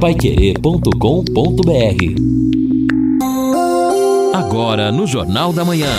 paiquerê.com.br 0.00 0.94
Agora 4.32 4.92
no 4.92 5.08
Jornal 5.08 5.52
da 5.52 5.64
Manhã. 5.64 5.90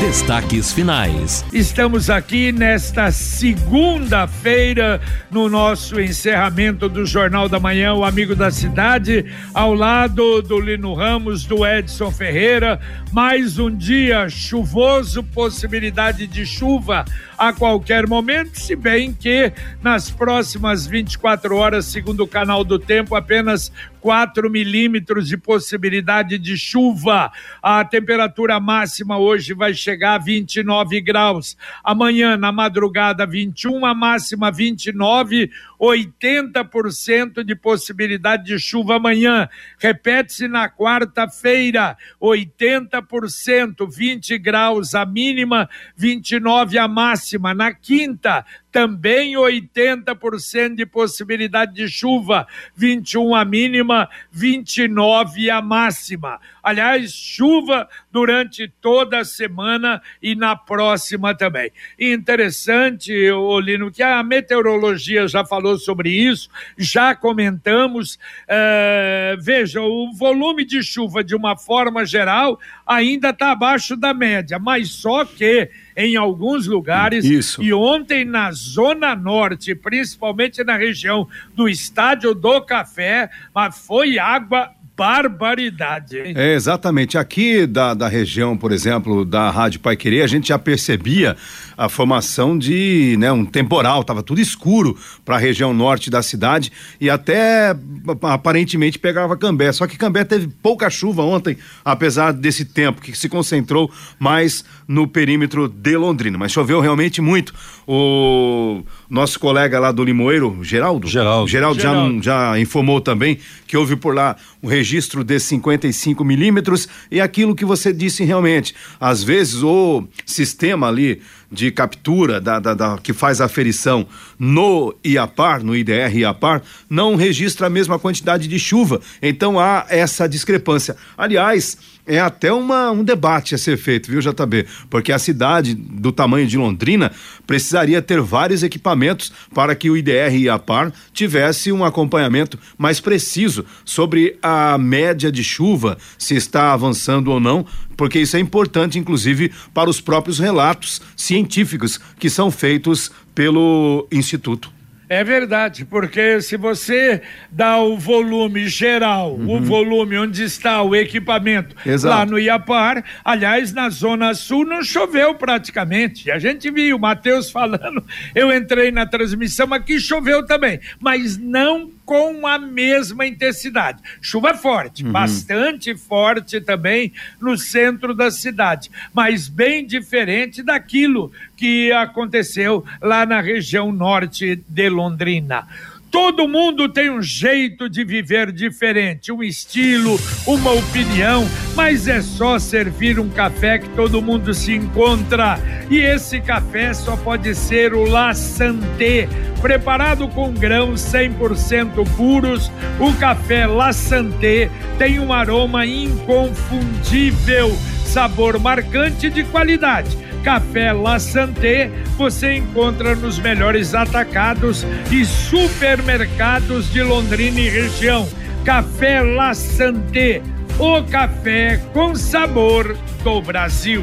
Destaques 0.00 0.72
finais. 0.72 1.44
Estamos 1.52 2.10
aqui 2.10 2.50
nesta 2.50 3.12
segunda-feira 3.12 5.00
no 5.30 5.48
nosso 5.48 6.00
encerramento 6.00 6.88
do 6.88 7.06
Jornal 7.06 7.48
da 7.48 7.60
Manhã, 7.60 7.94
o 7.94 8.02
Amigo 8.02 8.34
da 8.34 8.50
Cidade, 8.50 9.26
ao 9.54 9.72
lado 9.72 10.42
do 10.42 10.58
Lino 10.58 10.94
Ramos, 10.94 11.44
do 11.44 11.64
Edson 11.64 12.10
Ferreira. 12.10 12.80
Mais 13.12 13.58
um 13.58 13.70
dia 13.70 14.28
chuvoso, 14.28 15.22
possibilidade 15.22 16.26
de 16.26 16.44
chuva 16.44 17.04
a 17.40 17.54
qualquer 17.54 18.06
momento, 18.06 18.60
se 18.60 18.76
bem 18.76 19.14
que 19.14 19.50
nas 19.82 20.10
próximas 20.10 20.86
24 20.86 21.56
horas, 21.56 21.86
segundo 21.86 22.24
o 22.24 22.28
canal 22.28 22.62
do 22.62 22.78
tempo, 22.78 23.16
apenas 23.16 23.72
4 24.02 24.50
milímetros 24.50 25.26
de 25.26 25.38
possibilidade 25.38 26.38
de 26.38 26.58
chuva. 26.58 27.32
A 27.62 27.82
temperatura 27.82 28.60
máxima 28.60 29.16
hoje 29.16 29.54
vai 29.54 29.72
chegar 29.72 30.16
a 30.16 30.18
29 30.18 31.00
graus. 31.00 31.56
Amanhã, 31.82 32.36
na 32.36 32.52
madrugada, 32.52 33.24
21, 33.24 33.86
a 33.86 33.94
máxima 33.94 34.50
29, 34.50 35.50
80% 35.80 37.42
de 37.42 37.56
possibilidade 37.56 38.44
de 38.44 38.58
chuva 38.58 38.96
amanhã. 38.96 39.48
Repete-se 39.78 40.46
na 40.46 40.68
quarta-feira, 40.68 41.96
80%, 42.20 43.88
20 43.90 44.38
graus 44.38 44.94
a 44.94 45.06
mínima, 45.06 45.70
29 45.96 46.78
a 46.78 46.86
máxima. 46.86 47.54
Na 47.54 47.72
quinta, 47.72 48.44
também 48.70 49.34
80% 49.34 50.74
de 50.74 50.86
possibilidade 50.86 51.74
de 51.74 51.88
chuva, 51.88 52.46
21 52.76 53.34
a 53.34 53.44
mínima, 53.44 54.08
29 54.30 55.50
a 55.50 55.60
máxima. 55.60 56.40
Aliás, 56.62 57.12
chuva 57.12 57.88
durante 58.12 58.68
toda 58.80 59.20
a 59.20 59.24
semana 59.24 60.02
e 60.22 60.34
na 60.34 60.54
próxima 60.54 61.34
também. 61.34 61.70
Interessante, 61.98 63.30
Olino, 63.30 63.90
que 63.90 64.02
a 64.02 64.22
meteorologia 64.22 65.26
já 65.26 65.44
falou 65.44 65.78
sobre 65.78 66.10
isso, 66.10 66.48
já 66.76 67.14
comentamos. 67.14 68.14
Uh, 68.14 69.40
veja, 69.40 69.80
o 69.80 70.12
volume 70.12 70.64
de 70.64 70.82
chuva, 70.82 71.24
de 71.24 71.34
uma 71.34 71.56
forma 71.56 72.04
geral, 72.04 72.58
ainda 72.86 73.30
está 73.30 73.52
abaixo 73.52 73.96
da 73.96 74.12
média, 74.12 74.58
mas 74.58 74.90
só 74.90 75.24
que 75.24 75.70
em 75.96 76.16
alguns 76.16 76.66
lugares. 76.66 77.24
Isso. 77.24 77.62
E 77.62 77.72
ontem 77.72 78.24
na 78.24 78.50
Zona 78.52 79.14
Norte, 79.14 79.74
principalmente 79.74 80.62
na 80.64 80.76
região 80.76 81.28
do 81.54 81.68
Estádio 81.68 82.34
do 82.34 82.60
Café, 82.62 83.30
mas 83.54 83.78
foi 83.78 84.18
água 84.18 84.70
barbaridade. 85.00 86.18
Hein? 86.18 86.34
É, 86.36 86.52
exatamente. 86.52 87.16
Aqui 87.16 87.66
da, 87.66 87.94
da 87.94 88.06
região, 88.06 88.54
por 88.54 88.70
exemplo, 88.70 89.24
da 89.24 89.48
Rádio 89.48 89.80
Pai 89.80 89.96
Querer, 89.96 90.20
a 90.20 90.26
gente 90.26 90.48
já 90.48 90.58
percebia 90.58 91.38
a 91.74 91.88
formação 91.88 92.58
de 92.58 93.16
né, 93.18 93.32
um 93.32 93.46
temporal, 93.46 94.02
estava 94.02 94.22
tudo 94.22 94.42
escuro 94.42 94.94
para 95.24 95.36
a 95.36 95.38
região 95.38 95.72
norte 95.72 96.10
da 96.10 96.20
cidade 96.20 96.70
e 97.00 97.08
até 97.08 97.74
aparentemente 98.20 98.98
pegava 98.98 99.38
Cambé. 99.38 99.72
Só 99.72 99.86
que 99.86 99.96
Cambé 99.96 100.22
teve 100.22 100.48
pouca 100.62 100.90
chuva 100.90 101.22
ontem, 101.22 101.56
apesar 101.82 102.32
desse 102.32 102.66
tempo 102.66 103.00
que 103.00 103.16
se 103.16 103.30
concentrou 103.30 103.90
mais 104.18 104.62
no 104.86 105.08
perímetro 105.08 105.66
de 105.66 105.96
Londrina. 105.96 106.36
Mas 106.36 106.52
choveu 106.52 106.78
realmente 106.80 107.22
muito. 107.22 107.54
O 107.88 108.82
nosso 109.08 109.40
colega 109.40 109.80
lá 109.80 109.90
do 109.90 110.04
Limoeiro, 110.04 110.58
Geraldo, 110.62 111.08
Geraldo, 111.08 111.48
Geraldo, 111.48 111.80
Geraldo. 111.80 112.22
Já, 112.22 112.50
já 112.52 112.60
informou 112.60 113.00
também 113.00 113.38
que 113.66 113.76
houve 113.76 113.96
por 113.96 114.14
lá 114.14 114.36
um 114.62 114.68
registro 114.68 114.89
de 115.24 115.38
55 115.38 116.24
milímetros 116.24 116.88
e 117.10 117.20
aquilo 117.20 117.54
que 117.54 117.64
você 117.64 117.92
disse 117.92 118.24
realmente, 118.24 118.74
às 119.00 119.22
vezes 119.22 119.62
o 119.62 120.04
sistema 120.26 120.88
ali 120.88 121.22
de 121.50 121.70
captura 121.70 122.40
da, 122.40 122.58
da, 122.60 122.74
da, 122.74 122.98
que 122.98 123.12
faz 123.12 123.40
a 123.40 123.46
aferição 123.46 124.06
no 124.38 124.94
IAPAR, 125.04 125.64
no 125.64 125.74
IDR 125.74 126.16
IAPAR, 126.16 126.62
não 126.88 127.16
registra 127.16 127.66
a 127.66 127.70
mesma 127.70 127.98
quantidade 127.98 128.46
de 128.46 128.58
chuva. 128.58 129.00
Então 129.20 129.58
há 129.58 129.86
essa 129.88 130.28
discrepância. 130.28 130.96
Aliás, 131.16 131.76
é 132.06 132.18
até 132.18 132.52
uma, 132.52 132.90
um 132.90 133.04
debate 133.04 133.54
a 133.54 133.58
ser 133.58 133.76
feito, 133.76 134.10
viu, 134.10 134.20
JB? 134.20 134.66
Porque 134.88 135.12
a 135.12 135.18
cidade 135.18 135.74
do 135.74 136.10
tamanho 136.10 136.46
de 136.46 136.56
Londrina 136.56 137.12
precisaria 137.46 138.02
ter 138.02 138.20
vários 138.20 138.62
equipamentos 138.62 139.32
para 139.54 139.74
que 139.74 139.90
o 139.90 139.96
IDR 139.96 140.34
e 140.34 140.48
a 140.48 140.58
PAR 140.58 140.92
tivesse 141.12 141.70
um 141.70 141.84
acompanhamento 141.84 142.58
mais 142.76 143.00
preciso 143.00 143.64
sobre 143.84 144.36
a 144.42 144.76
média 144.76 145.30
de 145.30 145.44
chuva, 145.44 145.98
se 146.18 146.34
está 146.34 146.72
avançando 146.72 147.30
ou 147.30 147.38
não, 147.38 147.64
porque 148.00 148.18
isso 148.18 148.34
é 148.34 148.40
importante, 148.40 148.98
inclusive, 148.98 149.52
para 149.74 149.90
os 149.90 150.00
próprios 150.00 150.38
relatos 150.38 151.02
científicos 151.14 152.00
que 152.18 152.30
são 152.30 152.50
feitos 152.50 153.12
pelo 153.34 154.08
Instituto. 154.10 154.72
É 155.06 155.22
verdade, 155.22 155.84
porque 155.84 156.40
se 156.40 156.56
você 156.56 157.20
dá 157.50 157.78
o 157.78 157.98
volume 157.98 158.68
geral, 158.68 159.34
uhum. 159.34 159.56
o 159.56 159.60
volume 159.60 160.16
onde 160.16 160.42
está 160.42 160.80
o 160.80 160.96
equipamento 160.96 161.76
Exato. 161.84 162.16
lá 162.16 162.24
no 162.24 162.38
Iapar, 162.38 163.04
aliás, 163.22 163.70
na 163.72 163.90
Zona 163.90 164.32
Sul 164.32 164.64
não 164.64 164.82
choveu 164.82 165.34
praticamente. 165.34 166.30
A 166.30 166.38
gente 166.38 166.70
viu 166.70 166.96
o 166.96 167.00
Matheus 167.00 167.50
falando, 167.50 168.02
eu 168.34 168.50
entrei 168.56 168.90
na 168.90 169.04
transmissão, 169.04 169.74
aqui 169.74 170.00
choveu 170.00 170.46
também, 170.46 170.80
mas 170.98 171.36
não 171.36 171.90
com 172.04 172.46
a 172.46 172.58
mesma 172.58 173.26
intensidade. 173.26 174.02
Chuva 174.20 174.54
forte, 174.54 175.04
uhum. 175.04 175.12
bastante 175.12 175.96
forte 175.96 176.60
também 176.60 177.12
no 177.40 177.56
centro 177.56 178.14
da 178.14 178.30
cidade, 178.30 178.90
mas 179.12 179.48
bem 179.48 179.86
diferente 179.86 180.62
daquilo 180.62 181.32
que 181.56 181.92
aconteceu 181.92 182.84
lá 183.00 183.24
na 183.24 183.40
região 183.40 183.92
norte 183.92 184.56
de 184.68 184.88
Londrina. 184.88 185.66
Todo 186.10 186.48
mundo 186.48 186.88
tem 186.88 187.08
um 187.08 187.22
jeito 187.22 187.88
de 187.88 188.02
viver 188.02 188.50
diferente, 188.50 189.30
um 189.30 189.44
estilo, 189.44 190.18
uma 190.44 190.72
opinião, 190.72 191.48
mas 191.76 192.08
é 192.08 192.20
só 192.20 192.58
servir 192.58 193.20
um 193.20 193.28
café 193.28 193.78
que 193.78 193.88
todo 193.90 194.20
mundo 194.20 194.52
se 194.52 194.74
encontra. 194.74 195.60
E 195.88 195.98
esse 195.98 196.40
café 196.40 196.92
só 196.94 197.16
pode 197.16 197.54
ser 197.54 197.94
o 197.94 198.04
La 198.04 198.34
Santé, 198.34 199.28
preparado 199.60 200.26
com 200.26 200.52
grãos 200.52 201.00
100% 201.00 202.04
puros. 202.16 202.72
O 202.98 203.14
café 203.14 203.66
La 203.66 203.92
Santé 203.92 204.68
tem 204.98 205.20
um 205.20 205.32
aroma 205.32 205.86
inconfundível, 205.86 207.70
sabor 208.10 208.58
marcante 208.58 209.30
de 209.30 209.44
qualidade 209.44 210.30
Café 210.42 210.92
La 210.92 211.18
Santé 211.18 211.90
você 212.16 212.54
encontra 212.54 213.14
nos 213.14 213.38
melhores 213.38 213.94
atacados 213.94 214.86
e 215.10 215.24
supermercados 215.24 216.90
de 216.90 217.02
Londrina 217.02 217.60
e 217.60 217.68
região. 217.68 218.26
Café 218.64 219.20
La 219.20 219.52
Santé, 219.52 220.42
o 220.78 221.02
café 221.04 221.78
com 221.92 222.14
sabor 222.14 222.96
do 223.22 223.42
Brasil. 223.42 224.02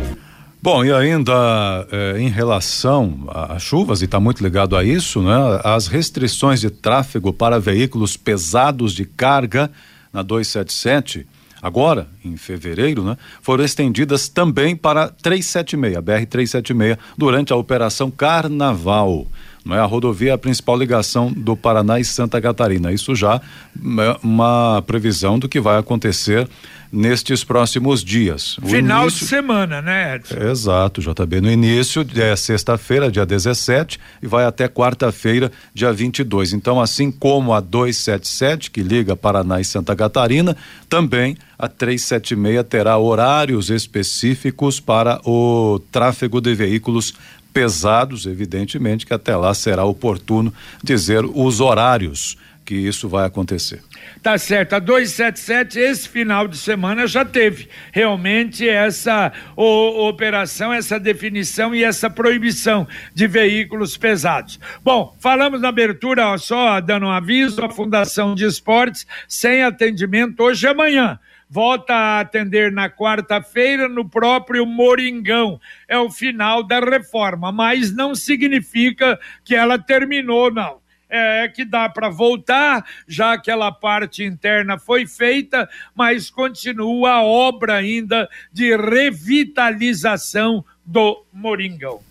Bom, 0.62 0.84
e 0.85 0.91
ainda 0.91 1.88
eh, 1.91 2.16
em 2.19 2.29
relação 2.29 3.28
às 3.29 3.62
chuvas, 3.62 4.01
e 4.01 4.06
está 4.06 4.19
muito 4.19 4.44
ligado 4.44 4.75
a 4.75 4.84
isso, 4.84 5.22
né? 5.22 5.59
As 5.63 5.88
restrições 5.88 6.59
de 6.59 6.69
tráfego 6.69 7.31
para 7.31 7.59
veículos 7.59 8.17
pesados 8.17 8.94
de 8.94 9.06
carga 9.06 9.72
na 10.12 10.22
277 10.22 11.25
agora, 11.62 12.07
em 12.23 12.38
fevereiro, 12.38 13.03
né, 13.03 13.18
foram 13.41 13.63
estendidas 13.63 14.28
também 14.29 14.75
para 14.75 15.09
376, 15.09 15.95
a 15.97 16.01
BR-376, 16.01 16.97
durante 17.18 17.53
a 17.53 17.56
Operação 17.56 18.12
Carnaval. 18.12 19.28
É 19.73 19.79
a 19.79 19.85
rodovia 19.85 20.31
é 20.31 20.33
a 20.33 20.38
principal 20.38 20.78
ligação 20.78 21.31
do 21.31 21.55
Paraná 21.55 22.00
e 22.00 22.05
Santa 22.05 22.41
Catarina. 22.41 22.91
Isso 22.91 23.16
já 23.16 23.40
é 23.40 24.17
uma 24.23 24.84
previsão 24.85 25.40
do 25.40 25.47
que 25.47 25.59
vai 25.59 25.78
acontecer 25.78 26.47
nestes 26.91 27.43
próximos 27.43 28.03
dias. 28.03 28.58
O 28.59 28.67
Final 28.67 29.03
início... 29.03 29.19
de 29.19 29.25
semana, 29.25 29.81
né, 29.81 30.16
Edson? 30.16 30.35
Exato, 30.35 31.02
JB. 31.02 31.41
No 31.41 31.52
início 31.52 32.05
é 32.16 32.35
sexta-feira, 32.35 33.11
dia 33.11 33.25
17, 33.25 33.99
e 34.22 34.28
vai 34.28 34.46
até 34.46 34.67
quarta-feira, 34.67 35.52
dia 35.73 35.91
22. 35.91 36.53
Então, 36.53 36.79
assim 36.79 37.11
como 37.11 37.53
a 37.53 37.59
277, 37.59 38.72
que 38.72 38.81
liga 38.81 39.16
Paraná 39.16 39.59
e 39.59 39.66
Santa 39.66 39.96
Catarina, 39.96 40.55
também 40.90 41.37
a 41.59 41.67
376 41.67 42.64
terá 42.69 42.97
horários 42.97 43.69
específicos 43.69 44.79
para 44.79 45.19
o 45.25 45.79
tráfego 45.91 46.40
de 46.40 46.53
veículos 46.53 47.14
pesados, 47.57 48.27
evidentemente 48.27 49.03
que 49.03 49.15
até 49.15 49.35
lá 49.35 49.51
será 49.51 49.83
oportuno 49.83 50.53
dizer 50.83 51.25
os 51.25 51.59
horários 51.59 52.37
que 52.63 52.75
isso 52.75 53.09
vai 53.09 53.25
acontecer. 53.25 53.81
Tá 54.21 54.37
certo. 54.37 54.73
A 54.73 54.79
277, 54.79 55.79
esse 55.79 56.07
final 56.07 56.47
de 56.47 56.55
semana 56.55 57.07
já 57.07 57.25
teve 57.25 57.67
realmente 57.91 58.67
essa 58.69 59.31
o, 59.55 60.07
operação, 60.07 60.71
essa 60.71 60.99
definição 60.99 61.73
e 61.73 61.83
essa 61.83 62.11
proibição 62.11 62.87
de 63.11 63.25
veículos 63.25 63.97
pesados. 63.97 64.59
Bom, 64.83 65.15
falamos 65.19 65.59
na 65.59 65.69
abertura, 65.69 66.27
ó, 66.27 66.37
só 66.37 66.79
dando 66.79 67.07
um 67.07 67.11
aviso: 67.11 67.65
a 67.65 67.71
Fundação 67.71 68.35
de 68.35 68.45
Esportes 68.45 69.07
sem 69.27 69.63
atendimento 69.63 70.43
hoje 70.43 70.67
e 70.67 70.69
amanhã 70.69 71.17
volta 71.49 71.94
a 71.94 72.20
atender 72.20 72.72
na 72.72 72.90
quarta-feira 72.90 73.88
no 73.88 74.08
próprio 74.08 74.66
Moringão. 74.66 75.59
É 75.88 75.97
o 75.97 76.09
final 76.09 76.64
da 76.64 76.79
reforma, 76.79 77.52
mas 77.52 77.94
não 77.94 78.14
significa 78.14 79.20
que 79.44 79.55
ela 79.55 79.78
terminou, 79.78 80.52
não 80.52 80.79
é 81.09 81.47
que 81.47 81.64
dá 81.64 81.88
para 81.88 82.09
voltar, 82.09 82.85
já 83.08 83.34
aquela 83.34 83.72
parte 83.72 84.23
interna 84.23 84.78
foi 84.78 85.05
feita, 85.05 85.70
mas 85.96 86.29
continua 86.29 87.11
a 87.11 87.23
obra 87.23 87.76
ainda 87.76 88.29
de 88.52 88.76
revitalização 88.76 90.64
do 90.85 91.23
Moringão. 91.32 92.02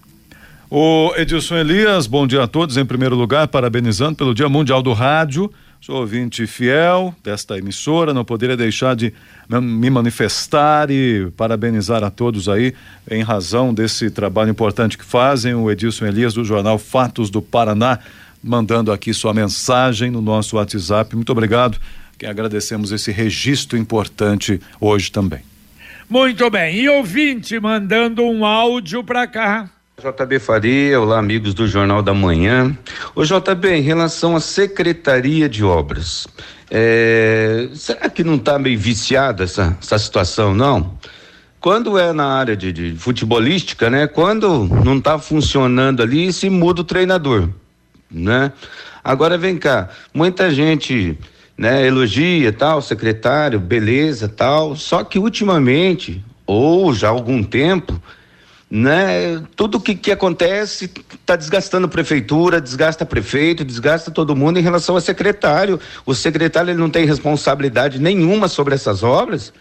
O 0.69 1.13
Edilson 1.17 1.59
Elias, 1.59 2.07
bom 2.07 2.27
dia 2.27 2.43
a 2.43 2.49
todos. 2.49 2.77
Em 2.77 2.85
primeiro 2.85 3.15
lugar, 3.15 3.47
parabenizando 3.47 4.17
pelo 4.17 4.35
Dia 4.35 4.49
Mundial 4.49 4.83
do 4.83 4.93
Rádio. 4.93 5.53
Sou 5.81 5.97
ouvinte 5.97 6.47
fiel 6.47 7.15
desta 7.23 7.57
emissora, 7.57 8.13
não 8.13 8.25
poderia 8.25 8.57
deixar 8.57 8.97
de 8.97 9.13
me 9.49 9.89
manifestar 9.89 10.91
e 10.91 11.31
parabenizar 11.37 12.03
a 12.03 12.11
todos 12.11 12.49
aí 12.49 12.75
em 13.09 13.23
razão 13.23 13.73
desse 13.73 14.11
trabalho 14.11 14.51
importante 14.51 14.99
que 14.99 15.05
fazem. 15.05 15.55
O 15.55 15.71
Edilson 15.71 16.07
Elias, 16.07 16.35
do 16.35 16.45
jornal 16.45 16.79
Fatos 16.79 17.31
do 17.31 17.41
Paraná 17.41 18.01
mandando 18.43 18.93
aqui 18.93 19.13
sua 19.13 19.35
mensagem 19.35 20.11
no 20.11 20.23
nosso 20.23 20.57
WhatsApp. 20.57 21.15
Muito 21.15 21.33
obrigado, 21.33 21.79
que 22.17 22.25
agradecemos 22.25 22.93
esse 22.93 23.11
registro 23.11 23.77
importante 23.77 24.61
hoje 24.81 25.11
também. 25.11 25.41
Muito 26.09 26.49
bem, 26.49 26.77
e 26.77 26.89
ouvinte 26.89 27.59
mandando 27.59 28.23
um 28.23 28.45
áudio 28.45 29.03
para 29.03 29.27
cá. 29.27 29.69
JB 29.99 30.39
Faria, 30.39 31.01
olá 31.01 31.19
amigos 31.19 31.55
do 31.55 31.67
Jornal 31.67 32.03
da 32.03 32.13
Manhã. 32.13 32.77
O 33.15 33.25
JB, 33.25 33.77
em 33.77 33.81
relação 33.81 34.37
à 34.37 34.41
Secretaria 34.41 35.49
de 35.49 35.65
Obras, 35.65 36.27
é, 36.71 37.69
será 37.75 38.11
que 38.11 38.23
não 38.23 38.35
está 38.35 38.59
meio 38.59 38.79
viciada 38.79 39.45
essa, 39.45 39.77
essa 39.81 39.99
situação, 39.99 40.55
não? 40.55 40.99
Quando 41.59 41.99
é 41.99 42.13
na 42.13 42.27
área 42.27 42.55
de, 42.55 42.73
de 42.73 42.95
futebolística, 42.99 43.89
né? 43.89 44.07
Quando 44.07 44.69
não 44.85 44.99
está 44.99 45.19
funcionando 45.19 46.03
ali, 46.03 46.31
se 46.33 46.51
muda 46.51 46.83
o 46.83 46.85
treinador 46.85 47.49
né? 48.11 48.53
Agora 49.03 49.39
vem 49.39 49.57
cá, 49.57 49.89
muita 50.13 50.51
gente, 50.51 51.19
né, 51.57 51.87
elogia 51.87 52.53
tal, 52.53 52.83
secretário, 52.83 53.61
beleza, 53.61 54.29
tal, 54.29 54.77
só 54.77 55.05
que 55.05 55.19
ultimamente, 55.19 56.25
ou 56.47 56.93
já 56.93 57.09
há 57.09 57.11
algum 57.11 57.43
tempo, 57.43 58.01
né, 58.69 59.43
tudo 59.55 59.81
que 59.81 59.95
que 59.95 60.11
acontece 60.11 60.91
está 61.15 61.37
desgastando 61.37 61.87
a 61.87 61.89
prefeitura, 61.89 62.61
desgasta 62.61 63.07
prefeito, 63.07 63.65
desgasta 63.65 64.11
todo 64.11 64.35
mundo 64.35 64.59
em 64.59 64.63
relação 64.63 64.97
ao 64.97 65.01
secretário. 65.01 65.79
O 66.05 66.15
secretário 66.15 66.71
ele 66.71 66.79
não 66.79 66.91
tem 66.91 67.07
responsabilidade 67.07 68.01
nenhuma 68.01 68.49
sobre 68.49 68.75
essas 68.75 69.03
obras. 69.03 69.53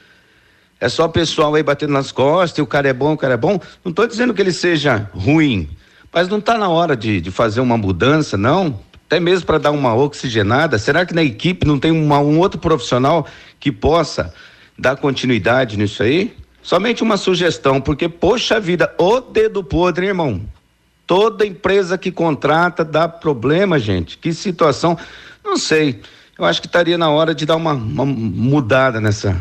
É 0.80 0.90
só 0.90 1.06
o 1.06 1.10
pessoal 1.10 1.54
aí 1.56 1.64
batendo 1.64 1.94
nas 1.94 2.12
costas, 2.12 2.58
e 2.58 2.62
o 2.62 2.68
cara 2.68 2.90
é 2.90 2.94
bom, 2.94 3.14
o 3.14 3.18
cara 3.18 3.36
é 3.36 3.38
bom. 3.38 3.60
Não 3.84 3.92
estou 3.92 4.08
dizendo 4.08 4.34
que 4.34 4.42
ele 4.42 4.52
seja 4.52 5.10
ruim, 5.14 5.70
mas 6.12 6.28
não 6.28 6.40
está 6.40 6.58
na 6.58 6.68
hora 6.68 6.98
de, 6.98 7.22
de 7.22 7.32
fazer 7.32 7.62
uma 7.62 7.78
mudança, 7.78 8.38
não? 8.38 8.80
Até 9.06 9.20
mesmo 9.20 9.46
para 9.46 9.60
dar 9.60 9.72
uma 9.72 9.94
oxigenada? 9.96 10.80
Será 10.80 11.06
que 11.06 11.14
na 11.14 11.24
equipe 11.24 11.66
não 11.66 11.80
tem 11.80 11.92
uma, 11.92 12.20
um 12.20 12.40
outro 12.40 12.60
profissional 12.60 13.28
que 13.60 13.72
possa 13.72 14.34
dar 14.78 14.98
continuidade 14.98 15.78
nisso 15.78 16.02
aí? 16.02 16.36
Somente 16.66 17.04
uma 17.04 17.16
sugestão, 17.16 17.80
porque, 17.80 18.10
poxa 18.10 18.60
vida, 18.60 18.92
o 18.98 19.22
dedo 19.22 19.64
podre, 19.64 20.08
irmão. 20.08 20.42
Toda 21.06 21.46
empresa 21.46 21.96
que 21.96 22.12
contrata 22.12 22.84
dá 22.84 23.08
problema, 23.08 23.78
gente. 23.78 24.18
Que 24.18 24.34
situação. 24.34 24.98
Não 25.44 25.58
sei. 25.58 26.02
Eu 26.36 26.44
acho 26.44 26.60
que 26.60 26.66
estaria 26.66 26.98
na 26.98 27.08
hora 27.12 27.36
de 27.36 27.46
dar 27.46 27.56
uma, 27.56 27.74
uma 27.74 28.04
mudada 28.04 29.00
nessa, 29.00 29.40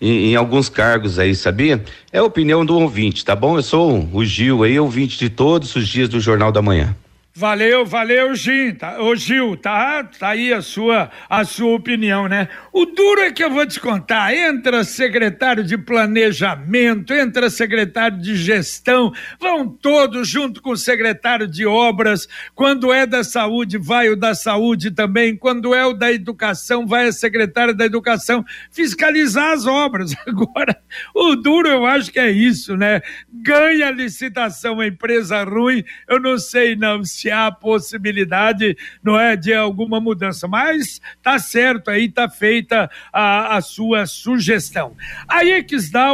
em, 0.00 0.30
em, 0.30 0.34
alguns 0.34 0.70
cargos 0.70 1.18
aí, 1.18 1.34
sabia? 1.34 1.84
É 2.10 2.20
a 2.20 2.24
opinião 2.24 2.64
do 2.64 2.78
ouvinte, 2.78 3.22
tá 3.22 3.36
bom? 3.36 3.58
Eu 3.58 3.62
sou 3.62 4.08
o 4.10 4.24
Gil 4.24 4.62
aí, 4.62 4.80
ouvinte 4.80 5.18
de 5.18 5.28
todos 5.28 5.76
os 5.76 5.86
dias 5.86 6.08
do 6.08 6.20
Jornal 6.20 6.50
da 6.50 6.62
Manhã. 6.62 6.96
Valeu, 7.38 7.84
valeu, 7.84 8.34
Gil. 8.34 8.74
Tá, 8.76 8.98
ô, 8.98 9.14
Gil, 9.14 9.58
tá, 9.58 10.02
tá 10.04 10.30
aí 10.30 10.54
a 10.54 10.62
sua, 10.62 11.10
a 11.28 11.44
sua 11.44 11.74
opinião, 11.74 12.26
né? 12.26 12.48
O 12.72 12.86
duro 12.86 13.20
é 13.20 13.30
que 13.30 13.44
eu 13.44 13.50
vou 13.50 13.66
te 13.66 13.78
contar. 13.78 14.34
Entra 14.34 14.82
secretário 14.84 15.62
de 15.62 15.76
planejamento, 15.76 17.12
entra 17.12 17.50
secretário 17.50 18.18
de 18.18 18.36
gestão, 18.36 19.12
vão 19.38 19.68
todos 19.68 20.26
junto 20.26 20.62
com 20.62 20.70
o 20.70 20.76
secretário 20.78 21.46
de 21.46 21.66
obras. 21.66 22.26
Quando 22.54 22.90
é 22.90 23.04
da 23.04 23.22
saúde, 23.22 23.76
vai 23.76 24.08
o 24.08 24.16
da 24.16 24.34
saúde 24.34 24.90
também. 24.90 25.36
Quando 25.36 25.74
é 25.74 25.84
o 25.84 25.92
da 25.92 26.10
educação, 26.10 26.86
vai 26.86 27.08
a 27.08 27.12
secretária 27.12 27.74
da 27.74 27.84
educação 27.84 28.42
fiscalizar 28.70 29.52
as 29.52 29.66
obras. 29.66 30.14
Agora, 30.26 30.74
o 31.14 31.36
duro 31.36 31.68
eu 31.68 31.84
acho 31.84 32.10
que 32.10 32.18
é 32.18 32.30
isso, 32.30 32.78
né? 32.78 33.02
Ganha 33.30 33.90
licitação 33.90 34.80
a 34.80 34.86
empresa 34.86 35.44
ruim, 35.44 35.84
eu 36.08 36.18
não 36.18 36.38
sei 36.38 36.74
não 36.74 37.04
se 37.04 37.25
se 37.26 37.30
há 37.32 37.50
possibilidade, 37.50 38.76
não 39.02 39.18
é, 39.18 39.34
de 39.34 39.52
alguma 39.52 40.00
mudança. 40.00 40.46
Mas 40.46 41.00
tá 41.20 41.40
certo, 41.40 41.90
aí 41.90 42.08
tá 42.08 42.28
feita 42.28 42.88
a, 43.12 43.56
a 43.56 43.60
sua 43.60 44.06
sugestão. 44.06 44.94
A 45.26 45.42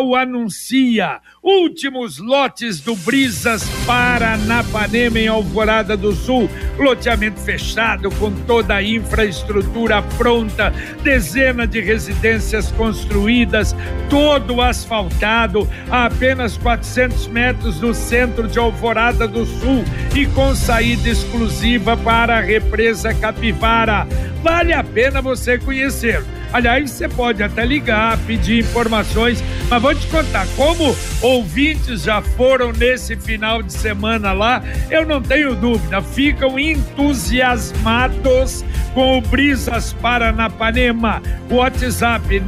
o 0.01 0.17
anuncia 0.17 1.21
últimos 1.43 2.19
lotes 2.19 2.81
do 2.81 2.95
Brisas 2.95 3.65
Paranapanema 3.85 5.19
em 5.19 5.27
Alvorada 5.27 5.97
do 5.97 6.13
Sul. 6.13 6.49
Loteamento 6.79 7.41
fechado 7.41 8.11
com 8.13 8.31
toda 8.47 8.77
a 8.77 8.83
infraestrutura 8.83 10.01
pronta, 10.17 10.73
dezena 11.03 11.67
de 11.67 11.81
residências 11.81 12.71
construídas, 12.73 13.75
todo 14.09 14.63
asfaltado, 14.63 15.69
a 15.91 16.07
apenas 16.07 16.57
400 16.57 17.27
metros 17.27 17.81
do 17.81 17.93
centro 17.93 18.47
de 18.47 18.59
Alvorada 18.59 19.27
do 19.27 19.45
Sul 19.45 19.85
e 20.15 20.27
com 20.27 20.55
saída 20.55 21.02
exclusiva 21.09 21.97
para 21.97 22.39
a 22.39 22.41
represa 22.41 23.15
Capivara. 23.15 24.09
Vale 24.43 24.73
a 24.73 24.83
pena 24.83 25.23
você 25.23 25.57
conhecer. 25.59 26.25
Aliás, 26.53 26.91
você 26.91 27.09
pode 27.09 27.41
até 27.43 27.65
ligar, 27.65 28.19
pedir 28.27 28.59
informações, 28.59 29.43
mas 29.71 29.81
vou 29.81 29.95
te 29.95 30.07
contar, 30.09 30.47
como 30.55 30.95
ouvintes 31.23 32.03
já 32.03 32.21
foram 32.21 32.73
nesse 32.73 33.17
final 33.17 33.63
de 33.63 33.73
semana 33.73 34.35
lá, 34.35 34.63
eu 34.91 35.07
não 35.07 35.23
tenho 35.23 35.55
dúvida, 35.55 36.03
ficam 36.03 36.59
entusiasmados 36.59 38.63
com 38.93 39.17
o 39.17 39.23
Brisas 39.23 39.95
Paranapanema. 39.95 41.23
WhatsApp 41.51 42.43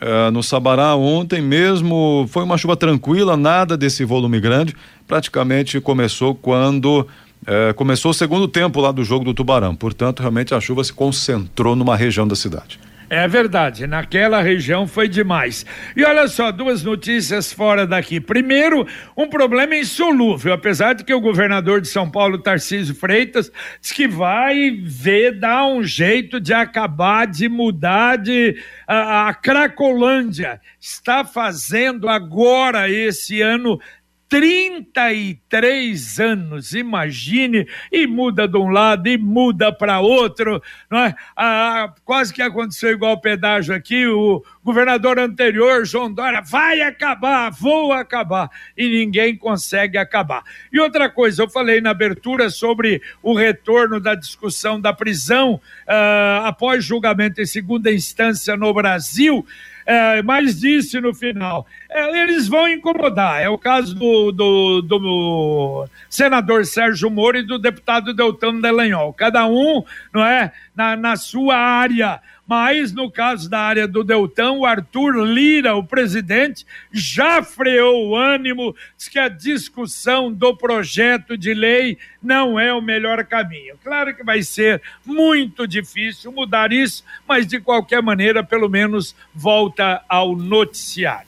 eh, 0.00 0.30
no 0.30 0.42
Sabará 0.42 0.94
ontem 0.96 1.40
mesmo 1.40 2.26
foi 2.28 2.42
uma 2.42 2.58
chuva 2.58 2.76
tranquila, 2.76 3.36
nada 3.36 3.76
desse 3.76 4.04
volume 4.04 4.40
grande, 4.40 4.74
praticamente 5.06 5.80
começou 5.80 6.34
quando 6.34 7.06
eh, 7.46 7.72
começou 7.74 8.10
o 8.10 8.14
segundo 8.14 8.48
tempo 8.48 8.80
lá 8.80 8.90
do 8.90 9.04
jogo 9.04 9.24
do 9.24 9.32
Tubarão, 9.32 9.74
portanto 9.74 10.20
realmente 10.20 10.52
a 10.52 10.60
chuva 10.60 10.82
se 10.82 10.92
concentrou 10.92 11.76
numa 11.76 11.96
região 11.96 12.26
da 12.26 12.34
cidade. 12.34 12.80
É 13.10 13.26
verdade, 13.26 13.86
naquela 13.86 14.42
região 14.42 14.86
foi 14.86 15.08
demais. 15.08 15.64
E 15.96 16.04
olha 16.04 16.28
só, 16.28 16.52
duas 16.52 16.82
notícias 16.82 17.50
fora 17.50 17.86
daqui. 17.86 18.20
Primeiro, 18.20 18.86
um 19.16 19.26
problema 19.26 19.74
insolúvel, 19.74 20.52
apesar 20.52 20.92
de 20.92 21.04
que 21.04 21.14
o 21.14 21.20
governador 21.20 21.80
de 21.80 21.88
São 21.88 22.10
Paulo, 22.10 22.36
Tarcísio 22.36 22.94
Freitas, 22.94 23.50
diz 23.80 23.92
que 23.92 24.06
vai 24.06 24.78
ver, 24.84 25.38
dar 25.38 25.66
um 25.66 25.82
jeito 25.82 26.38
de 26.38 26.52
acabar, 26.52 27.26
de 27.26 27.48
mudar 27.48 28.16
de. 28.16 28.62
A, 28.86 29.28
a 29.28 29.34
Cracolândia 29.34 30.60
está 30.78 31.24
fazendo 31.24 32.10
agora, 32.10 32.90
esse 32.90 33.40
ano, 33.40 33.80
33 34.28 36.20
anos, 36.20 36.74
imagine, 36.74 37.66
e 37.90 38.06
muda 38.06 38.46
de 38.46 38.58
um 38.58 38.68
lado 38.68 39.08
e 39.08 39.16
muda 39.16 39.72
para 39.72 40.00
outro, 40.00 40.62
não 40.90 40.98
é? 40.98 41.14
Ah, 41.34 41.94
quase 42.04 42.34
que 42.34 42.42
aconteceu 42.42 42.90
igual 42.90 43.14
o 43.14 43.20
pedágio 43.20 43.74
aqui, 43.74 44.06
o 44.06 44.44
governador 44.62 45.18
anterior, 45.18 45.86
João 45.86 46.12
Dória, 46.12 46.42
vai 46.42 46.82
acabar, 46.82 47.50
vou 47.50 47.92
acabar, 47.92 48.50
e 48.76 48.86
ninguém 48.86 49.34
consegue 49.34 49.96
acabar. 49.96 50.42
E 50.70 50.78
outra 50.78 51.08
coisa, 51.08 51.42
eu 51.42 51.48
falei 51.48 51.80
na 51.80 51.90
abertura 51.90 52.50
sobre 52.50 53.00
o 53.22 53.34
retorno 53.34 53.98
da 53.98 54.14
discussão 54.14 54.78
da 54.78 54.92
prisão 54.92 55.58
ah, 55.86 56.42
após 56.48 56.84
julgamento 56.84 57.40
em 57.40 57.46
segunda 57.46 57.90
instância 57.90 58.58
no 58.58 58.74
Brasil, 58.74 59.46
é, 59.88 60.20
mas 60.20 60.60
disse 60.60 61.00
no 61.00 61.14
final: 61.14 61.66
eles 61.90 62.48
vão 62.48 62.68
incomodar. 62.68 63.40
É 63.40 63.48
o 63.48 63.58
caso 63.58 63.94
do, 63.94 64.32
do, 64.32 64.82
do, 64.82 65.88
senador 66.08 66.66
Sérgio 66.66 67.10
Moro 67.10 67.38
e 67.38 67.42
do 67.42 67.58
deputado 67.58 68.12
Deltano 68.12 68.60
Delanhol. 68.60 69.12
Cada 69.12 69.46
um, 69.46 69.82
não 70.12 70.24
é, 70.24 70.52
na, 70.74 70.96
na 70.96 71.16
sua 71.16 71.56
área 71.56 72.20
mas 72.48 72.94
no 72.94 73.10
caso 73.10 73.50
da 73.50 73.60
área 73.60 73.86
do 73.86 74.02
Deltão, 74.02 74.60
o 74.60 74.64
Arthur 74.64 75.22
Lira, 75.22 75.76
o 75.76 75.84
presidente, 75.84 76.64
já 76.90 77.42
freou 77.42 78.08
o 78.08 78.16
ânimo, 78.16 78.74
diz 78.96 79.06
que 79.06 79.18
a 79.18 79.28
discussão 79.28 80.32
do 80.32 80.56
projeto 80.56 81.36
de 81.36 81.52
lei 81.52 81.98
não 82.22 82.58
é 82.58 82.72
o 82.72 82.80
melhor 82.80 83.22
caminho. 83.26 83.78
Claro 83.84 84.16
que 84.16 84.24
vai 84.24 84.42
ser 84.42 84.80
muito 85.04 85.68
difícil 85.68 86.32
mudar 86.32 86.72
isso, 86.72 87.04
mas 87.28 87.46
de 87.46 87.60
qualquer 87.60 88.00
maneira, 88.00 88.42
pelo 88.42 88.70
menos 88.70 89.14
volta 89.34 90.02
ao 90.08 90.34
noticiário. 90.34 91.27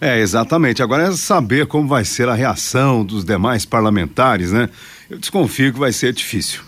É, 0.00 0.18
exatamente. 0.20 0.82
Agora 0.82 1.04
é 1.04 1.12
saber 1.12 1.66
como 1.66 1.88
vai 1.88 2.04
ser 2.04 2.28
a 2.28 2.34
reação 2.34 3.04
dos 3.04 3.24
demais 3.24 3.64
parlamentares, 3.64 4.52
né? 4.52 4.68
Eu 5.08 5.18
desconfio 5.18 5.72
que 5.72 5.78
vai 5.78 5.92
ser 5.92 6.12
difícil. 6.12 6.60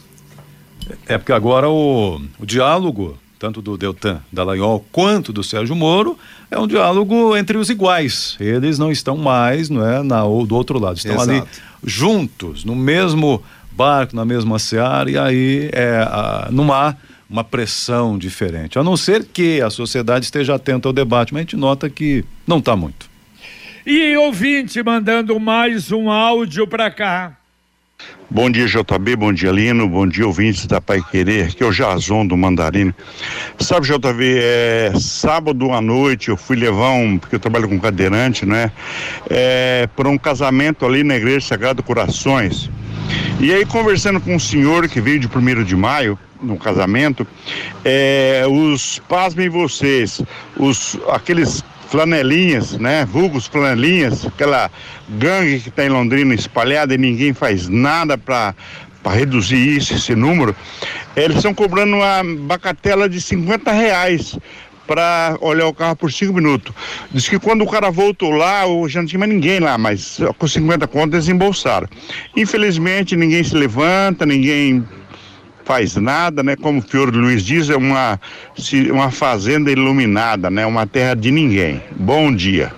É 1.07 1.19
porque 1.19 1.33
agora 1.33 1.69
o, 1.69 2.21
o 2.39 2.47
diálogo 2.47 3.19
tanto 3.39 3.63
do 3.63 3.79
Deltan 3.79 4.21
Dallagnol 4.33 4.85
quanto 4.91 5.33
do 5.33 5.45
Sérgio 5.45 5.77
Moro, 5.77 6.19
é 6.51 6.59
um 6.59 6.67
diálogo 6.67 7.37
entre 7.37 7.57
os 7.57 7.71
iguais. 7.71 8.37
Eles 8.41 8.79
não 8.79 8.91
estão 8.91 9.17
mais, 9.17 9.71
não 9.71 9.87
é, 9.87 10.03
na 10.03 10.25
ou 10.25 10.47
do 10.47 10.57
outro 10.57 10.79
lado, 10.79 10.97
estão 10.97 11.15
Exato. 11.15 11.31
ali 11.31 11.43
juntos, 11.85 12.65
no 12.65 12.75
mesmo 12.75 13.43
barco, 13.71 14.17
na 14.17 14.25
mesma 14.25 14.59
seara, 14.59 15.09
e 15.09 15.17
aí 15.17 15.71
é, 15.73 15.99
a, 16.01 16.49
não 16.51 16.73
há 16.73 16.97
uma 17.29 17.45
pressão 17.45 18.17
diferente. 18.17 18.79
A 18.79 18.85
não 18.85 18.97
ser 18.97 19.25
que 19.25 19.61
a 19.61 19.71
sociedade 19.71 20.25
esteja 20.25 20.55
atenta 20.55 20.89
ao 20.89 20.93
debate, 20.93 21.33
mas 21.33 21.41
a 21.41 21.43
gente 21.43 21.57
nota 21.57 21.91
que 21.91 22.25
não 22.47 22.59
está 22.59 22.75
muito. 22.75 23.09
E 23.87 24.17
ouvinte 24.17 24.83
mandando 24.83 25.39
mais 25.39 25.93
um 25.93 26.11
áudio 26.11 26.67
para 26.67 26.91
cá. 26.91 27.39
Bom 28.31 28.51
dia, 28.51 28.67
JB, 28.67 29.17
bom 29.17 29.33
dia, 29.33 29.51
Lino, 29.51 29.89
bom 29.89 30.07
dia, 30.07 30.27
ouvintes 30.27 30.67
da 30.67 30.81
Pai 30.81 31.03
Querer, 31.03 31.55
que 31.55 31.63
é 31.63 31.67
o 31.67 31.73
Jazon 31.73 32.27
do 32.27 32.37
Mandarino. 32.37 32.95
Sabe, 33.59 33.87
JB, 33.87 34.39
é, 34.39 34.93
sábado 35.01 35.73
à 35.73 35.81
noite 35.81 36.29
eu 36.29 36.37
fui 36.37 36.57
levar 36.57 36.91
um, 36.91 37.19
porque 37.19 37.35
eu 37.35 37.41
trabalho 37.41 37.69
com 37.69 37.81
cadeirante, 37.81 38.47
né, 38.47 38.71
é, 39.29 39.89
para 39.97 40.09
um 40.09 40.19
casamento 40.19 40.85
ali 40.85 41.03
na 41.03 41.17
Igreja 41.17 41.41
Sagrado 41.41 41.83
Corações. 41.83 42.71
E 43.41 43.53
aí, 43.53 43.65
conversando 43.65 44.21
com 44.21 44.37
um 44.37 44.39
senhor 44.39 44.89
que 44.89 45.01
veio 45.01 45.19
de 45.19 45.29
primeiro 45.29 45.65
de 45.65 45.75
maio, 45.75 46.19
no 46.41 46.57
casamento, 46.57 47.27
é, 47.85 48.45
os, 48.49 49.01
pasmem 49.09 49.49
vocês, 49.49 50.23
os, 50.57 50.99
aqueles 51.11 51.65
flanelinhas, 51.89 52.73
né? 52.79 53.05
Vulgos 53.07 53.47
flanelinhas, 53.47 54.27
aquela 54.27 54.71
gangue 55.09 55.61
que 55.61 55.69
está 55.69 55.85
em 55.85 55.89
Londrina 55.89 56.35
espalhada 56.35 56.95
e 56.95 56.99
ninguém 56.99 57.33
faz 57.33 57.69
nada 57.69 58.17
para 58.19 58.55
para 59.03 59.13
reduzir 59.13 59.77
isso, 59.77 59.95
esse 59.95 60.15
número, 60.15 60.55
eles 61.15 61.37
estão 61.37 61.55
cobrando 61.55 61.97
uma 61.97 62.23
bacatela 62.41 63.09
de 63.09 63.21
50 63.21 63.71
reais 63.71 64.37
para 64.89 65.37
olhar 65.41 65.67
o 65.67 65.75
carro 65.75 65.95
por 65.95 66.11
cinco 66.11 66.33
minutos. 66.33 66.75
Diz 67.13 67.29
que 67.29 67.39
quando 67.39 67.63
o 67.63 67.67
cara 67.67 67.91
voltou 67.91 68.31
lá, 68.31 68.63
já 68.89 69.01
não 69.01 69.07
tinha 69.07 69.19
mais 69.19 69.31
ninguém 69.31 69.61
lá, 69.61 69.77
mas 69.77 70.19
com 70.39 70.49
50 70.49 70.87
contas 70.89 71.27
desembolsaram. 71.27 71.87
Infelizmente, 72.35 73.15
ninguém 73.15 73.45
se 73.45 73.55
levanta, 73.55 74.25
ninguém 74.25 74.83
faz 75.69 75.97
nada, 75.97 76.43
né? 76.43 76.57
Como 76.57 76.79
o 76.79 76.83
Fiore 76.83 77.15
Luiz 77.15 77.45
diz, 77.45 77.69
é 77.69 77.77
uma, 77.77 78.19
uma 78.91 79.11
fazenda 79.11 79.71
iluminada, 79.71 80.49
né? 80.49 80.65
Uma 80.65 80.87
terra 80.87 81.15
de 81.15 81.31
ninguém. 81.31 81.83
Bom 81.95 82.35
dia. 82.35 82.73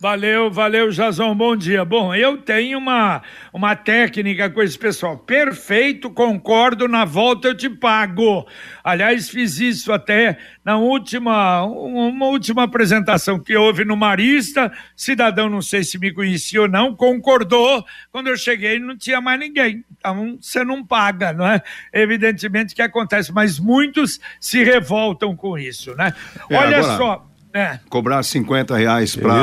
Valeu, 0.00 0.48
valeu, 0.48 0.92
Jazão, 0.92 1.34
bom 1.34 1.56
dia. 1.56 1.84
Bom, 1.84 2.14
eu 2.14 2.38
tenho 2.38 2.78
uma, 2.78 3.20
uma 3.52 3.74
técnica 3.74 4.48
com 4.48 4.62
esse 4.62 4.78
pessoal. 4.78 5.18
Perfeito, 5.18 6.08
concordo, 6.08 6.86
na 6.86 7.04
volta 7.04 7.48
eu 7.48 7.54
te 7.56 7.68
pago. 7.68 8.46
Aliás, 8.84 9.28
fiz 9.28 9.58
isso 9.58 9.92
até 9.92 10.38
na 10.64 10.78
última, 10.78 11.64
uma 11.64 12.26
última 12.26 12.62
apresentação 12.62 13.40
que 13.40 13.56
houve 13.56 13.84
no 13.84 13.96
Marista. 13.96 14.70
Cidadão, 14.94 15.50
não 15.50 15.60
sei 15.60 15.82
se 15.82 15.98
me 15.98 16.12
conhecia 16.12 16.62
ou 16.62 16.68
não, 16.68 16.94
concordou. 16.94 17.84
Quando 18.12 18.28
eu 18.28 18.36
cheguei, 18.36 18.78
não 18.78 18.96
tinha 18.96 19.20
mais 19.20 19.40
ninguém. 19.40 19.84
Então, 19.98 20.38
você 20.40 20.62
não 20.62 20.86
paga, 20.86 21.32
não 21.32 21.44
é? 21.44 21.60
Evidentemente 21.92 22.72
que 22.72 22.82
acontece, 22.82 23.32
mas 23.32 23.58
muitos 23.58 24.20
se 24.40 24.62
revoltam 24.62 25.34
com 25.34 25.58
isso, 25.58 25.96
né? 25.96 26.14
É, 26.48 26.56
Olha 26.56 26.78
agora... 26.78 26.96
só. 26.96 27.28
É. 27.52 27.78
Cobrar 27.88 28.22
50 28.22 28.76
reais 28.76 29.16
para 29.16 29.42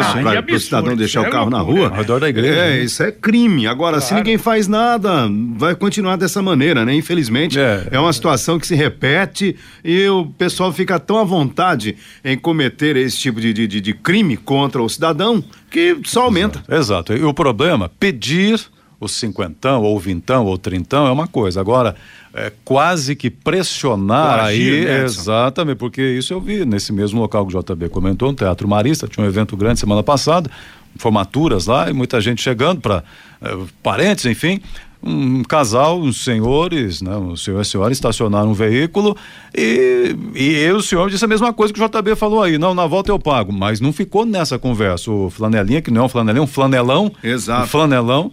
o 0.53 0.59
cidadão 0.59 0.95
deixar 0.95 1.21
o 1.21 1.25
é 1.25 1.29
carro 1.29 1.49
na 1.49 1.59
rua. 1.59 1.89
Ao 1.89 1.95
redor 1.95 2.19
da 2.19 2.29
igreja. 2.29 2.59
É, 2.59 2.69
né? 2.77 2.83
isso 2.83 3.03
é 3.03 3.11
crime. 3.11 3.67
Agora, 3.67 3.97
claro. 3.97 4.05
se 4.05 4.13
ninguém 4.13 4.37
faz 4.37 4.67
nada, 4.67 5.29
vai 5.55 5.75
continuar 5.75 6.15
dessa 6.15 6.41
maneira, 6.41 6.85
né? 6.85 6.93
Infelizmente, 6.95 7.59
é, 7.59 7.87
é 7.91 7.99
uma 7.99 8.13
situação 8.13 8.59
que 8.59 8.67
se 8.67 8.75
repete 8.75 9.55
e 9.83 10.07
o 10.07 10.25
pessoal 10.25 10.71
fica 10.71 10.99
tão 10.99 11.17
à 11.17 11.23
vontade 11.23 11.97
em 12.23 12.37
cometer 12.37 12.95
esse 12.95 13.17
tipo 13.17 13.39
de, 13.41 13.53
de, 13.53 13.67
de 13.67 13.93
crime 13.93 14.37
contra 14.37 14.81
o 14.81 14.89
cidadão 14.89 15.43
que 15.69 15.97
só 16.03 16.23
aumenta. 16.23 16.63
Exato. 16.69 16.95
Exato. 16.95 17.13
E 17.13 17.23
o 17.23 17.33
problema, 17.33 17.89
pedir 17.89 18.59
o 18.99 19.07
cinquentão, 19.07 19.81
ou 19.83 19.99
vintão, 19.99 20.45
ou 20.45 20.57
trintão, 20.57 21.07
é 21.07 21.11
uma 21.11 21.27
coisa. 21.27 21.59
Agora, 21.59 21.95
é, 22.33 22.51
quase 22.63 23.15
que 23.15 23.29
pressionar 23.29 24.43
aí, 24.43 24.85
né, 24.85 25.03
exatamente, 25.03 25.77
porque 25.77 26.01
isso 26.01 26.33
eu 26.33 26.41
vi 26.41 26.65
nesse 26.65 26.91
mesmo 26.91 27.19
local 27.19 27.45
que 27.45 27.55
o 27.55 27.61
JB 27.61 27.89
comentou, 27.89 28.29
no 28.29 28.35
Teatro 28.35 28.67
Marista, 28.67 29.07
tinha 29.07 29.25
um 29.25 29.27
evento 29.27 29.55
grande 29.55 29.79
semana 29.79 30.03
passada, 30.03 30.49
formaturas 30.97 31.65
lá, 31.65 31.89
e 31.89 31.93
muita 31.93 32.19
gente 32.21 32.41
chegando 32.41 32.81
para 32.81 33.03
é, 33.41 33.57
parentes, 33.81 34.25
enfim, 34.25 34.61
um 35.05 35.43
casal, 35.43 36.01
uns 36.01 36.23
senhores, 36.23 37.01
né, 37.01 37.15
um 37.15 37.35
senhor 37.35 37.59
e 37.59 37.61
a 37.61 37.63
senhora 37.63 37.93
estacionaram 37.93 38.49
um 38.49 38.53
veículo 38.53 39.15
e, 39.55 40.15
e 40.33 40.71
o 40.71 40.81
senhor 40.81 41.09
disse 41.11 41.23
a 41.23 41.27
mesma 41.27 41.53
coisa 41.53 41.71
que 41.71 41.79
o 41.79 41.87
JB 41.87 42.15
falou 42.15 42.41
aí, 42.41 42.57
não, 42.57 42.73
na 42.73 42.87
volta 42.87 43.11
eu 43.11 43.19
pago, 43.19 43.53
mas 43.53 43.79
não 43.79 43.93
ficou 43.93 44.25
nessa 44.25 44.57
conversa, 44.57 45.11
o 45.11 45.29
flanelinha, 45.29 45.81
que 45.81 45.91
não 45.91 46.01
é 46.01 46.05
um 46.05 46.09
flanelinha, 46.09 46.41
um 46.41 46.47
flanelão, 46.47 47.11
Exato. 47.23 47.65
um 47.65 47.67
flanelão, 47.67 48.31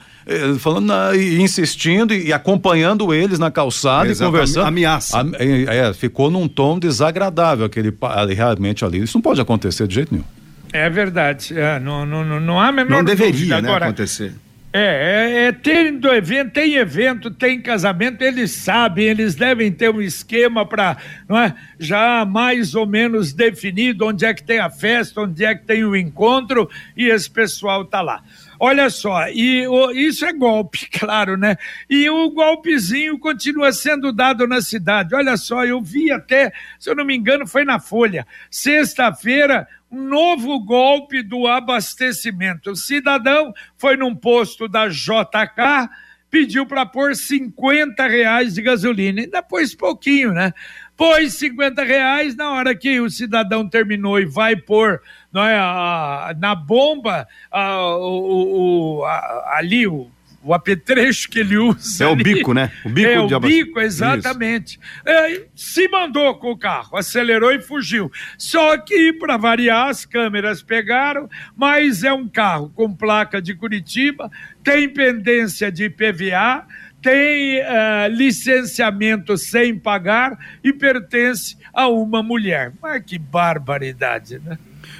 falando 0.58 0.86
na, 0.86 1.14
e 1.14 1.40
insistindo 1.40 2.14
e, 2.14 2.32
acompanhando 2.32 3.12
eles 3.12 3.38
na 3.38 3.50
calçada 3.50 4.08
Exato, 4.08 4.30
e 4.30 4.32
conversando. 4.32 4.66
Ameaça. 4.66 5.20
A, 5.20 5.24
é, 5.38 5.88
é, 5.88 5.92
ficou 5.92 6.30
num 6.30 6.48
tom 6.48 6.78
desagradável 6.78 7.66
aquele 7.66 7.92
realmente 8.34 8.84
ali. 8.84 9.02
Isso 9.02 9.16
não 9.16 9.22
pode 9.22 9.40
acontecer 9.40 9.86
de 9.86 9.94
jeito 9.94 10.12
nenhum. 10.12 10.24
É 10.72 10.88
verdade. 10.88 11.58
É, 11.58 11.78
não, 11.78 12.06
não, 12.06 12.40
não 12.40 12.60
há 12.60 12.68
a 12.68 12.72
menor 12.72 12.90
Não 12.90 13.04
deveria 13.04 13.60
né, 13.60 13.72
acontecer. 13.72 14.32
É, 14.74 14.80
é, 14.80 15.44
é 15.48 15.52
tendo 15.52 16.08
evento, 16.08 16.52
tem 16.52 16.76
evento, 16.76 17.30
tem 17.30 17.60
casamento, 17.60 18.22
eles 18.22 18.52
sabem, 18.52 19.04
eles 19.04 19.34
devem 19.34 19.70
ter 19.70 19.90
um 19.90 20.00
esquema 20.00 20.64
para, 20.64 20.96
não 21.28 21.38
é, 21.38 21.54
já 21.78 22.24
mais 22.24 22.74
ou 22.74 22.86
menos 22.86 23.34
definido 23.34 24.06
onde 24.06 24.24
é 24.24 24.32
que 24.32 24.42
tem 24.42 24.60
a 24.60 24.70
festa, 24.70 25.20
onde 25.20 25.44
é 25.44 25.54
que 25.54 25.66
tem 25.66 25.84
o 25.84 25.94
encontro 25.94 26.70
e 26.96 27.10
esse 27.10 27.30
pessoal 27.30 27.84
tá 27.84 28.00
lá. 28.00 28.22
Olha 28.64 28.88
só, 28.90 29.28
e 29.28 29.66
o, 29.66 29.90
isso 29.90 30.24
é 30.24 30.32
golpe, 30.32 30.86
claro, 30.96 31.36
né? 31.36 31.56
E 31.90 32.08
o 32.08 32.30
golpezinho 32.30 33.18
continua 33.18 33.72
sendo 33.72 34.12
dado 34.12 34.46
na 34.46 34.60
cidade. 34.60 35.16
Olha 35.16 35.36
só, 35.36 35.64
eu 35.64 35.82
vi 35.82 36.12
até, 36.12 36.52
se 36.78 36.88
eu 36.88 36.94
não 36.94 37.04
me 37.04 37.16
engano, 37.16 37.44
foi 37.44 37.64
na 37.64 37.80
Folha. 37.80 38.24
Sexta-feira, 38.48 39.66
um 39.90 40.00
novo 40.04 40.60
golpe 40.60 41.24
do 41.24 41.48
abastecimento. 41.48 42.70
O 42.70 42.76
cidadão 42.76 43.52
foi 43.76 43.96
num 43.96 44.14
posto 44.14 44.68
da 44.68 44.86
JK, 44.86 45.90
pediu 46.30 46.64
para 46.64 46.86
pôr 46.86 47.16
50 47.16 48.06
reais 48.06 48.54
de 48.54 48.62
gasolina, 48.62 49.22
ainda 49.22 49.42
pôs 49.42 49.74
pouquinho, 49.74 50.32
né? 50.32 50.54
Pôs 51.02 51.34
50 51.34 51.82
reais, 51.82 52.36
na 52.36 52.52
hora 52.52 52.76
que 52.76 53.00
o 53.00 53.10
cidadão 53.10 53.68
terminou 53.68 54.20
e 54.20 54.24
vai 54.24 54.54
pôr 54.54 55.02
não 55.32 55.44
é, 55.44 55.58
a, 55.58 56.32
na 56.38 56.54
bomba 56.54 57.26
a, 57.50 57.84
o, 57.96 59.00
o, 59.00 59.04
a, 59.04 59.56
ali 59.56 59.84
o 59.84 60.08
o 60.44 60.52
apetrecho 60.52 61.28
que 61.28 61.38
ele 61.38 61.56
usa. 61.56 62.04
É 62.04 62.10
ali. 62.10 62.20
o 62.20 62.24
bico, 62.24 62.52
né? 62.52 62.72
O 62.84 62.88
bico 62.88 63.08
é, 63.08 63.20
o 63.20 63.40
bico, 63.40 63.80
exatamente. 63.80 64.78
É, 65.06 65.46
se 65.54 65.88
mandou 65.88 66.34
com 66.34 66.50
o 66.50 66.58
carro, 66.58 66.96
acelerou 66.96 67.52
e 67.52 67.60
fugiu. 67.60 68.10
Só 68.36 68.76
que, 68.76 69.12
para 69.12 69.36
variar, 69.36 69.88
as 69.88 70.04
câmeras 70.04 70.60
pegaram, 70.60 71.28
mas 71.56 72.02
é 72.02 72.12
um 72.12 72.28
carro 72.28 72.72
com 72.74 72.92
placa 72.92 73.40
de 73.40 73.54
Curitiba, 73.54 74.28
tem 74.64 74.88
pendência 74.88 75.70
de 75.70 75.88
PVA, 75.88 76.66
tem 77.02 77.60
uh, 77.60 78.08
licenciamento 78.08 79.36
sem 79.36 79.76
pagar 79.78 80.38
e 80.62 80.72
pertence 80.72 81.56
a 81.72 81.88
uma 81.88 82.22
mulher. 82.22 82.72
Mas 82.80 83.02
que 83.04 83.18
barbaridade, 83.18 84.38
né? 84.38 84.56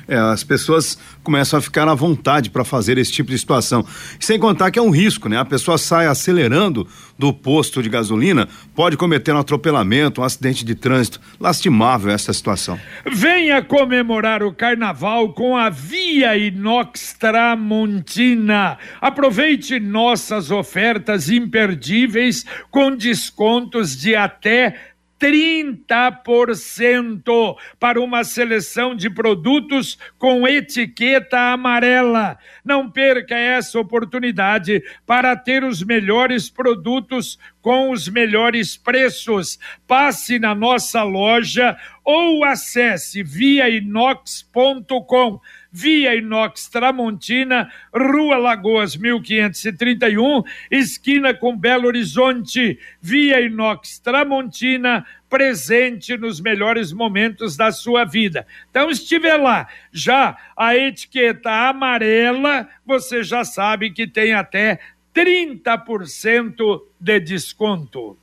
É, 0.09 0.17
as 0.17 0.45
pessoas 0.45 0.99
começam 1.23 1.59
a 1.59 1.63
ficar 1.63 1.89
à 1.89 1.95
vontade 1.95 2.51
para 2.51 2.65
fazer 2.65 2.99
esse 2.99 3.13
tipo 3.13 3.31
de 3.31 3.39
situação. 3.39 3.85
Sem 4.19 4.39
contar 4.39 4.71
que 4.71 4.79
é 4.79 4.83
um 4.83 4.91
risco, 4.91 5.29
né? 5.29 5.39
A 5.39 5.45
pessoa 5.45 5.79
sai 5.79 6.07
acelerando 6.07 6.87
do 7.19 7.33
posto 7.33 7.83
de 7.83 7.89
gasolina, 7.89 8.49
pode 8.75 8.97
cometer 8.97 9.33
um 9.33 9.39
atropelamento, 9.39 10.21
um 10.21 10.25
acidente 10.25 10.65
de 10.65 10.75
trânsito. 10.75 11.21
Lastimável 11.39 12.11
essa 12.13 12.33
situação. 12.33 12.79
Venha 13.07 13.63
comemorar 13.63 14.43
o 14.43 14.53
carnaval 14.53 15.33
com 15.33 15.57
a 15.57 15.71
Via 15.71 16.37
Inox 16.37 17.15
Tramontina. 17.19 18.77
Aproveite 19.01 19.79
nossas 19.79 20.51
ofertas 20.51 21.31
imperdíveis 21.31 22.45
com 22.71 22.95
descontos 22.95 23.97
de 23.97 24.17
até 24.17 24.92
30% 25.23 27.57
para 27.79 28.01
uma 28.01 28.25
seleção 28.25 28.97
de 28.97 29.09
produtos 29.09 29.97
com 30.19 30.49
etiqueta 30.49 31.53
amarela. 31.53 32.37
Não 32.65 32.91
perca 32.91 33.37
essa 33.37 33.79
oportunidade 33.79 34.83
para 35.07 35.37
ter 35.37 35.63
os 35.63 35.85
melhores 35.85 36.51
produtos 36.51 37.39
com 37.61 37.93
os 37.93 38.09
melhores 38.09 38.77
preços. 38.77 39.61
Passe 39.87 40.41
na 40.41 40.57
nossa 40.57 41.05
loja 41.05 41.77
ou 42.05 42.45
acesse 42.45 43.23
viainox.com. 43.23 45.41
Via 45.73 46.15
Inox 46.15 46.69
Tramontina, 46.69 47.73
Rua 47.95 48.37
Lagoas 48.37 48.95
1531, 48.95 50.43
esquina 50.71 51.33
com 51.33 51.57
Belo 51.57 51.87
Horizonte. 51.87 52.79
Via 53.01 53.41
Inox 53.41 53.99
Tramontina, 53.99 55.07
presente 55.31 56.19
nos 56.19 56.43
melhores 56.43 56.93
momentos 56.93 57.57
da 57.57 57.73
sua 57.73 58.05
vida. 58.05 58.47
Então, 58.71 58.91
estiver 58.91 59.39
lá, 59.39 59.67
já 59.91 60.37
a 60.55 60.77
etiqueta 60.77 61.51
amarela, 61.71 62.69
você 62.85 63.23
já 63.23 63.43
sabe 63.43 63.91
que 63.91 64.07
tem 64.07 64.35
até 64.35 64.79
30% 65.15 66.83
de 67.01 67.21
desconto. 67.21 68.17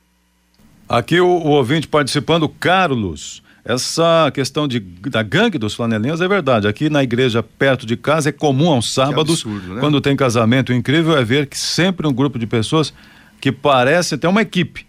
Aqui 0.88 1.20
o, 1.20 1.26
o 1.26 1.50
ouvinte 1.50 1.88
participando, 1.88 2.48
Carlos. 2.48 3.42
Essa 3.70 4.30
questão 4.34 4.66
de, 4.66 4.80
da 4.80 5.22
gangue 5.22 5.58
dos 5.58 5.74
flanelinhas 5.74 6.20
é 6.20 6.26
verdade. 6.26 6.66
Aqui 6.66 6.90
na 6.90 7.02
igreja 7.02 7.42
perto 7.42 7.86
de 7.86 7.96
casa 7.96 8.30
é 8.30 8.32
comum 8.32 8.70
aos 8.70 8.92
sábados, 8.92 9.44
absurdo, 9.44 9.74
né? 9.74 9.80
quando 9.80 10.00
tem 10.00 10.16
casamento 10.16 10.72
incrível, 10.72 11.16
é 11.16 11.24
ver 11.24 11.46
que 11.46 11.56
sempre 11.56 12.06
um 12.06 12.12
grupo 12.12 12.38
de 12.38 12.46
pessoas 12.46 12.92
que 13.40 13.52
parece 13.52 14.16
até 14.16 14.28
uma 14.28 14.42
equipe 14.42 14.84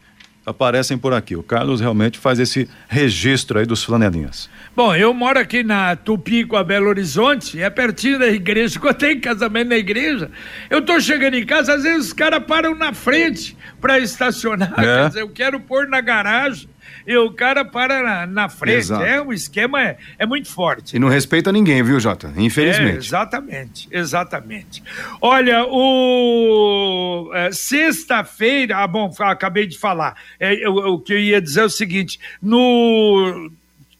aparecem 0.45 0.97
por 0.97 1.13
aqui. 1.13 1.35
O 1.35 1.43
Carlos 1.43 1.79
realmente 1.79 2.17
faz 2.17 2.39
esse 2.39 2.67
registro 2.87 3.59
aí 3.59 3.65
dos 3.65 3.83
flanelinhas. 3.83 4.49
Bom, 4.75 4.95
eu 4.95 5.13
moro 5.13 5.39
aqui 5.39 5.63
na 5.63 5.95
Tupi 5.95 6.45
com 6.45 6.55
a 6.55 6.63
Belo 6.63 6.87
Horizonte, 6.87 7.61
é 7.61 7.69
pertinho 7.69 8.17
da 8.17 8.27
igreja. 8.27 8.79
Quando 8.81 8.95
tem 8.95 9.19
casamento 9.19 9.69
na 9.69 9.77
igreja, 9.77 10.31
eu 10.69 10.81
tô 10.81 10.99
chegando 10.99 11.35
em 11.35 11.45
casa, 11.45 11.75
às 11.75 11.83
vezes 11.83 12.07
os 12.07 12.13
caras 12.13 12.43
param 12.45 12.75
na 12.75 12.93
frente 12.93 13.55
para 13.79 13.99
estacionar. 13.99 14.73
É. 14.77 14.83
Quer 14.83 15.07
dizer, 15.07 15.21
eu 15.21 15.29
quero 15.29 15.59
pôr 15.59 15.87
na 15.87 16.01
garagem 16.01 16.67
e 17.05 17.15
o 17.17 17.31
cara 17.31 17.63
para 17.65 18.03
na, 18.03 18.27
na 18.27 18.49
frente. 18.49 18.77
Exato. 18.77 19.03
É, 19.03 19.21
o 19.21 19.33
esquema 19.33 19.81
é, 19.81 19.97
é 20.17 20.25
muito 20.25 20.49
forte. 20.49 20.95
E 20.95 20.99
não 20.99 21.07
respeita 21.07 21.51
ninguém, 21.51 21.83
viu, 21.83 21.99
Jota? 21.99 22.33
Infelizmente. 22.37 22.95
É, 22.95 22.97
exatamente, 22.97 23.87
exatamente. 23.91 24.83
Olha, 25.21 25.65
o 25.67 27.31
é, 27.33 27.51
sexta-feira, 27.51 28.77
ah, 28.77 28.87
bom, 28.87 29.11
acabei 29.19 29.67
de 29.67 29.77
falar. 29.77 30.15
É, 30.39 30.67
o 30.67 30.99
que 30.99 31.13
eu 31.13 31.19
ia 31.19 31.41
dizer 31.41 31.61
é 31.61 31.65
o 31.65 31.69
seguinte: 31.69 32.19
no 32.41 33.51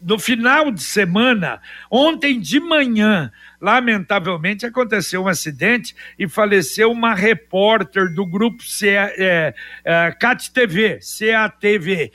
no 0.02 0.18
final 0.18 0.72
de 0.72 0.82
semana, 0.82 1.62
ontem 1.90 2.40
de 2.40 2.60
manhã, 2.60 3.32
lamentavelmente 3.62 4.66
aconteceu 4.66 5.24
um 5.24 5.28
acidente 5.28 5.96
e 6.18 6.28
faleceu 6.28 6.92
uma 6.92 7.14
repórter 7.14 8.14
do 8.14 8.26
grupo 8.26 8.64
C, 8.64 8.90
é, 8.90 9.54
é, 9.86 10.12
CAT 10.20 10.52
TV, 10.52 11.00
CATV, 11.00 12.12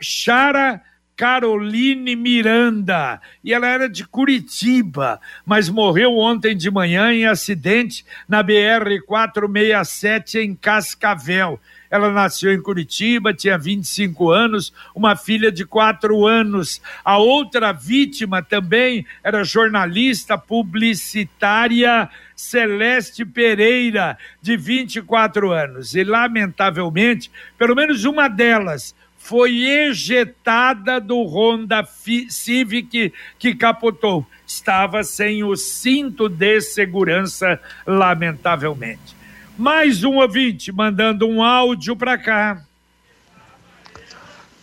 Chara 0.00 0.82
Caroline 1.16 2.16
Miranda, 2.16 3.20
e 3.42 3.52
ela 3.52 3.68
era 3.68 3.88
de 3.88 4.06
Curitiba, 4.06 5.20
mas 5.46 5.68
morreu 5.68 6.16
ontem 6.16 6.56
de 6.56 6.70
manhã 6.70 7.12
em 7.12 7.24
acidente 7.24 8.04
na 8.28 8.42
BR 8.42 9.00
467 9.06 10.38
em 10.38 10.54
Cascavel. 10.54 11.60
Ela 11.94 12.10
nasceu 12.10 12.52
em 12.52 12.60
Curitiba, 12.60 13.32
tinha 13.32 13.56
25 13.56 14.28
anos, 14.32 14.72
uma 14.96 15.14
filha 15.14 15.52
de 15.52 15.64
4 15.64 16.26
anos. 16.26 16.82
A 17.04 17.18
outra 17.18 17.70
vítima 17.70 18.42
também 18.42 19.06
era 19.22 19.44
jornalista 19.44 20.36
publicitária 20.36 22.10
Celeste 22.34 23.24
Pereira, 23.24 24.18
de 24.42 24.56
24 24.56 25.52
anos. 25.52 25.94
E, 25.94 26.02
lamentavelmente, 26.02 27.30
pelo 27.56 27.76
menos 27.76 28.04
uma 28.04 28.26
delas 28.26 28.92
foi 29.16 29.62
ejetada 29.62 31.00
do 31.00 31.22
Honda 31.22 31.86
Civic 32.28 33.12
que 33.38 33.54
capotou. 33.54 34.26
Estava 34.44 35.04
sem 35.04 35.44
o 35.44 35.54
cinto 35.54 36.28
de 36.28 36.60
segurança, 36.60 37.60
lamentavelmente. 37.86 39.14
Mais 39.56 40.02
um 40.02 40.16
ouvinte 40.16 40.72
mandando 40.72 41.28
um 41.28 41.40
áudio 41.40 41.94
para 41.94 42.18
cá. 42.18 42.60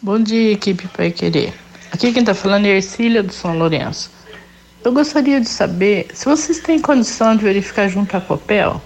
Bom 0.02 0.20
dia, 0.20 0.52
equipe 0.52 0.86
Pai 0.90 1.12
Querer. 1.12 1.54
Aqui 1.94 2.12
quem 2.12 2.22
está 2.22 2.34
falando 2.34 2.66
é 2.66 2.76
Ercília 2.76 3.24
do 3.24 3.32
São 3.32 3.58
Lourenço. 3.58 4.12
Eu 4.84 4.92
gostaria 4.92 5.40
de 5.40 5.48
saber 5.48 6.08
se 6.14 6.26
vocês 6.26 6.60
têm 6.60 6.82
condição 6.82 7.38
de 7.38 7.44
verificar 7.44 7.88
junto 7.88 8.18
à 8.18 8.22
Copel 8.22 8.82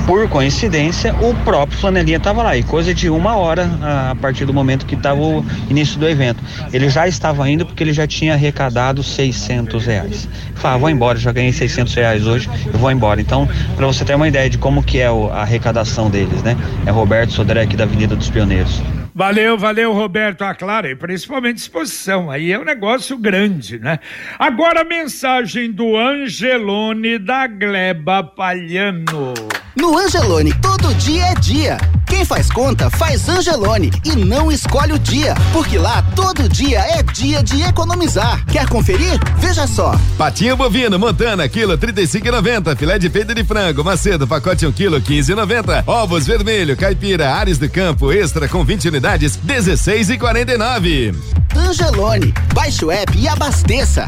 por 0.07 0.29
coincidência, 0.29 1.15
o 1.21 1.35
próprio 1.45 1.79
Flanelinha 1.79 2.17
estava 2.17 2.43
lá. 2.43 2.57
E 2.57 2.63
coisa 2.63 2.95
de 2.95 3.09
uma 3.09 3.37
hora 3.37 3.71
a 4.11 4.15
partir 4.15 4.45
do 4.45 4.53
momento 4.53 4.87
que 4.87 4.95
estava 4.95 5.21
o 5.21 5.45
início 5.69 5.99
do 5.99 6.09
evento. 6.09 6.43
Ele 6.73 6.89
já 6.89 7.07
estava 7.07 7.49
indo 7.49 7.65
porque 7.65 7.83
ele 7.83 7.93
já 7.93 8.07
tinha 8.07 8.35
arrecadado 8.35 9.03
600 9.03 9.87
reais. 9.87 10.29
Fala, 10.55 10.79
vou 10.79 10.91
embora, 10.91 11.19
já 11.19 11.33
ganhei 11.33 11.53
600 11.53 11.95
reais 11.95 12.27
hoje, 12.27 12.49
eu 12.73 12.79
vou 12.79 12.91
embora. 12.91 13.21
Então, 13.21 13.49
para 13.77 13.87
você 13.87 14.05
ter 14.05 14.15
uma 14.15 14.29
ideia 14.29 14.49
de 14.49 14.59
como 14.59 14.83
que 14.83 14.99
é 14.99 15.07
a 15.07 15.43
arrecadação 15.43 16.11
deles, 16.11 16.43
né? 16.43 16.57
É 16.87 16.91
Roberto 16.91 17.33
Sodré 17.33 17.63
aqui 17.63 17.77
da 17.77 17.85
Avenida 17.85 18.17
dos 18.17 18.31
Pioneiros. 18.31 18.81
Valeu, 19.15 19.59
valeu, 19.59 19.93
Roberto. 19.93 20.43
Ah, 20.43 20.55
claro, 20.55 20.89
e 20.89 20.97
principalmente 20.97 21.59
exposição. 21.59 22.31
Aí 22.31 22.51
é 22.51 22.59
um 22.59 22.65
negócio 22.65 23.17
grande, 23.19 23.79
né? 23.79 23.99
Agora 24.39 24.81
a 24.81 24.85
mensagem 24.85 25.71
do 25.71 25.97
Angelone 25.97 27.19
da 27.19 27.47
Gleba 27.47 28.25
Palhano. 28.25 29.35
No 29.77 29.99
Angelone, 29.99 30.53
todo 30.61 30.95
dia 30.95 31.27
é 31.27 31.35
dia. 31.35 31.77
Quem 32.13 32.27
faz 32.27 32.51
conta 32.51 32.91
faz 32.91 33.27
Angelone 33.27 33.91
e 34.05 34.15
não 34.15 34.53
escolhe 34.53 34.93
o 34.93 34.99
dia, 34.99 35.35
porque 35.51 35.79
lá 35.79 36.03
todo 36.15 36.47
dia 36.47 36.81
é 36.81 37.03
dia 37.03 37.43
de 37.43 37.63
economizar. 37.63 38.45
Quer 38.45 38.69
conferir? 38.69 39.19
Veja 39.39 39.67
só. 39.67 39.99
Patinho 40.19 40.55
bovino 40.55 40.99
Montana, 40.99 41.49
quilo 41.49 41.77
35,90. 41.79 42.77
Filé 42.77 42.99
de 42.99 43.09
peito 43.09 43.35
de 43.35 43.43
frango 43.43 43.83
Macedo, 43.83 44.29
pacote 44.29 44.67
1 44.67 44.73
quilo 44.73 45.01
15,90. 45.01 45.85
Ovos 45.87 46.27
vermelho, 46.27 46.77
caipira, 46.77 47.33
Ares 47.33 47.57
do 47.57 47.69
Campo, 47.71 48.13
extra 48.13 48.47
com 48.47 48.63
20 48.63 48.89
unidades 48.89 49.39
16,49. 49.39 51.15
Angelone, 51.57 52.35
baixe 52.53 52.85
o 52.85 52.91
app 52.91 53.19
e 53.19 53.27
abasteça. 53.27 54.05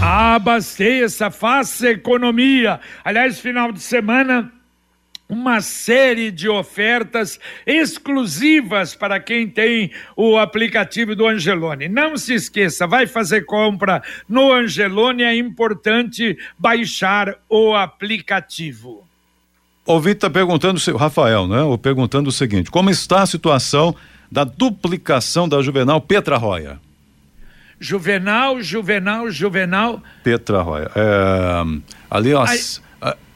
Abasteça, 0.00 1.30
faça 1.30 1.90
economia. 1.90 2.80
Aliás, 3.04 3.38
final 3.38 3.70
de 3.72 3.80
semana 3.80 4.50
uma 5.30 5.60
série 5.60 6.30
de 6.30 6.48
ofertas 6.48 7.38
exclusivas 7.64 8.94
para 8.94 9.20
quem 9.20 9.48
tem 9.48 9.92
o 10.16 10.36
aplicativo 10.36 11.14
do 11.14 11.26
Angelone. 11.26 11.88
Não 11.88 12.16
se 12.16 12.34
esqueça, 12.34 12.86
vai 12.86 13.06
fazer 13.06 13.42
compra 13.42 14.02
no 14.28 14.52
Angelone, 14.52 15.22
é 15.22 15.36
importante 15.36 16.36
baixar 16.58 17.36
o 17.48 17.74
aplicativo. 17.74 19.06
O 19.86 19.98
Vitor 19.98 20.12
está 20.12 20.30
perguntando, 20.30 20.80
o 20.92 20.96
Rafael, 20.96 21.46
né? 21.46 21.62
Ou 21.62 21.78
perguntando 21.78 22.28
o 22.28 22.32
seguinte: 22.32 22.70
como 22.70 22.90
está 22.90 23.22
a 23.22 23.26
situação 23.26 23.94
da 24.30 24.44
duplicação 24.44 25.48
da 25.48 25.62
Juvenal 25.62 26.00
Petra 26.00 26.36
Roya? 26.36 26.78
Juvenal, 27.78 28.60
Juvenal, 28.60 29.30
Juvenal. 29.30 30.02
Petra 30.22 30.60
Roya. 30.60 30.90
É, 30.94 31.62
ali, 32.10 32.34
ó. 32.34 32.44
Ai 32.44 32.58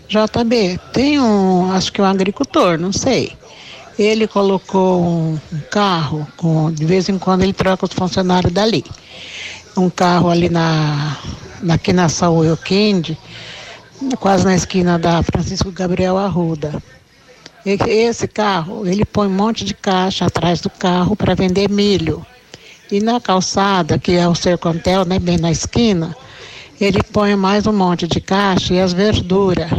JB, 0.10 0.80
tem 0.92 1.20
um, 1.20 1.72
acho 1.72 1.94
que 1.94 2.02
um 2.02 2.06
agricultor, 2.06 2.80
não 2.80 2.92
sei. 2.92 3.34
Ele 3.98 4.28
colocou 4.28 5.02
um, 5.04 5.40
carro, 5.70 6.28
com, 6.36 6.72
de 6.72 6.84
vez 6.84 7.08
em 7.10 7.20
quando 7.20 7.44
ele 7.44 7.54
troca 7.54 7.86
os 7.86 7.94
funcionários 7.94 8.52
dali. 8.52 8.84
Um 9.78 9.88
carro 9.88 10.30
ali 10.32 10.50
na, 10.50 11.16
aqui 11.70 11.94
na 11.94 12.10
Saúl 12.10 12.44
Euquinde, 12.44 13.16
quase 14.20 14.46
na 14.46 14.56
esquina 14.56 14.98
da 14.98 15.22
Francisco 15.22 15.72
Gabriel 15.72 16.18
Arruda. 16.18 16.82
Esse 17.63 18.28
carro, 18.28 18.86
ele 18.88 19.06
põe 19.06 19.28
um 19.28 19.32
monte 19.36 19.63
de 19.63 19.76
caixa 19.76 20.26
atrás 20.26 20.60
do 20.60 20.72
carro 20.72 21.16
para 21.16 21.36
vender 21.36 21.70
milho. 21.70 22.26
E 22.89 23.02
na 23.02 23.19
calçada, 23.19 24.00
que 24.00 24.13
é 24.13 24.26
o 24.28 24.34
Sercontel, 24.34 25.04
né, 25.04 25.19
bem 25.19 25.38
na 25.38 25.52
esquina, 25.52 26.15
ele 26.80 27.04
põe 27.04 27.36
mais 27.36 27.67
um 27.67 27.73
monte 27.73 28.08
de 28.08 28.21
caixa 28.21 28.73
e 28.73 28.80
as 28.80 28.93
verduras. 28.93 29.69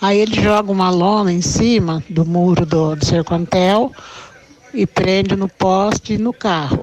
Aí 0.00 0.18
ele 0.18 0.40
joga 0.40 0.72
uma 0.72 0.88
lona 0.88 1.30
em 1.30 1.42
cima 1.42 2.02
do 2.08 2.24
muro 2.24 2.64
do, 2.64 2.96
do 2.96 3.04
Sercontel 3.04 3.92
e 4.72 4.86
prende 4.86 5.36
no 5.36 5.48
poste 5.48 6.14
e 6.14 6.18
no 6.18 6.32
carro. 6.32 6.82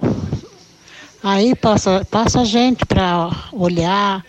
Aí 1.24 1.56
passa, 1.56 2.06
passa 2.12 2.46
gente 2.46 2.86
para 2.86 3.32
olhar, 3.52 4.24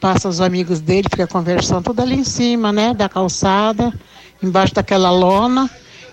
passa 0.00 0.28
os 0.28 0.40
amigos 0.40 0.80
dele, 0.80 1.08
fica 1.10 1.26
conversando 1.26 1.82
tudo 1.82 2.00
ali 2.00 2.14
em 2.14 2.24
cima, 2.24 2.70
né, 2.70 2.94
da 2.94 3.08
calçada, 3.08 3.92
embaixo 4.40 4.72
daquela 4.72 5.10
lona. 5.10 5.68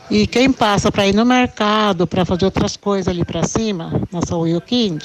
E 0.09 0.27
quem 0.27 0.51
passa 0.51 0.91
para 0.91 1.07
ir 1.07 1.15
no 1.15 1.25
mercado, 1.25 2.05
para 2.05 2.23
fazer 2.25 2.45
outras 2.45 2.77
coisas 2.77 3.07
ali 3.07 3.25
para 3.25 3.43
cima, 3.43 3.91
na 4.11 4.37
Will 4.37 4.61
Kind, 4.61 5.03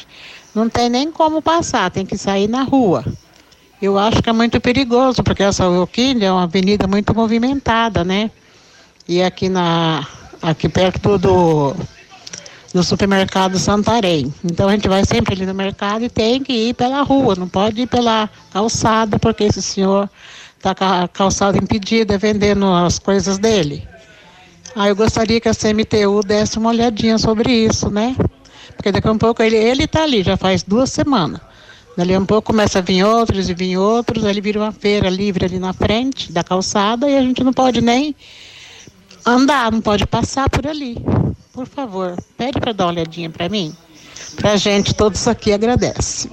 não 0.55 0.69
tem 0.69 0.91
nem 0.91 1.11
como 1.11 1.41
passar, 1.41 1.91
tem 1.91 2.05
que 2.05 2.19
sair 2.19 2.49
na 2.49 2.63
rua. 2.63 3.05
Eu 3.81 3.99
acho 3.99 4.23
que 4.23 4.29
é 4.29 4.33
muito 4.33 4.61
perigoso, 4.61 5.23
porque 5.23 5.43
essa 5.43 5.67
Will 5.67 5.87
Kind 5.87 6.23
é 6.23 6.31
uma 6.31 6.43
avenida 6.43 6.87
muito 6.87 7.15
movimentada, 7.15 8.05
né? 8.05 8.31
E 9.09 9.23
aqui 9.23 9.49
na 9.49 10.07
aqui 10.43 10.69
perto 10.69 11.17
do, 11.19 11.75
do 12.73 12.83
supermercado 12.83 13.59
Santarém. 13.59 14.33
Então 14.45 14.69
a 14.69 14.73
gente 14.73 14.89
vai 14.89 15.05
sempre 15.05 15.35
ali 15.35 15.47
no 15.47 15.55
mercado 15.55 16.05
e 16.05 16.11
tem 16.11 16.43
que 16.43 16.53
ir 16.53 16.75
pela 16.75 17.03
rua, 17.03 17.35
não 17.37 17.49
pode 17.49 17.83
ir 17.83 17.87
pela 17.87 18.29
calçada, 18.53 19.19
porque 19.19 19.45
esse 19.45 19.63
senhor 19.63 20.09
está 20.57 20.75
com 20.75 20.85
a 20.85 21.09
calçada 21.09 21.57
impedida 21.57 22.19
vendendo 22.19 22.67
as 22.67 22.99
coisas 22.99 23.39
dele. 23.39 23.89
Ah, 24.75 24.89
eu 24.89 24.97
gostaria 24.97 25.41
que 25.41 25.49
a 25.49 25.55
CMTU 25.55 26.23
desse 26.25 26.59
uma 26.59 26.71
olhadinha 26.71 27.19
sobre 27.19 27.53
isso, 27.53 27.91
né? 27.91 28.15
Porque 28.77 28.93
daqui 28.93 29.09
a 29.09 29.13
um 29.13 29.19
pouco 29.19 29.43
ele, 29.43 29.57
ele 29.57 29.87
tá 29.87 30.05
ali, 30.05 30.23
já 30.23 30.37
faz 30.37 30.63
duas 30.63 30.91
semanas. 30.91 31.41
Dali 31.97 32.15
a 32.15 32.19
um 32.19 32.25
pouco 32.25 32.47
começa 32.47 32.79
a 32.79 32.83
vir 32.83 33.05
outros 33.05 33.51
e 33.51 33.55
vir 33.55 33.77
outros, 33.77 34.25
ele 34.25 34.41
vira 34.41 34.61
uma 34.61 34.73
feira 34.73 35.11
livre 35.11 35.45
ali 35.45 35.59
na 35.59 35.73
frente 35.73 36.33
da 36.33 36.43
calçada 36.43 37.09
e 37.09 37.17
a 37.17 37.21
gente 37.21 37.43
não 37.43 37.53
pode 37.53 37.81
nem 37.81 38.15
andar, 39.27 39.71
não 39.73 39.81
pode 39.81 40.07
passar 40.07 40.49
por 40.49 40.67
ali. 40.67 40.97
Por 41.53 41.67
favor, 41.67 42.17
pede 42.39 42.59
para 42.61 42.73
dar 42.73 42.87
uma 42.87 42.93
olhadinha 42.93 43.29
para 43.29 43.49
mim. 43.49 43.75
Pra 44.37 44.57
gente, 44.57 44.95
todos 44.95 45.27
aqui 45.27 45.53
agradecem. 45.53 46.31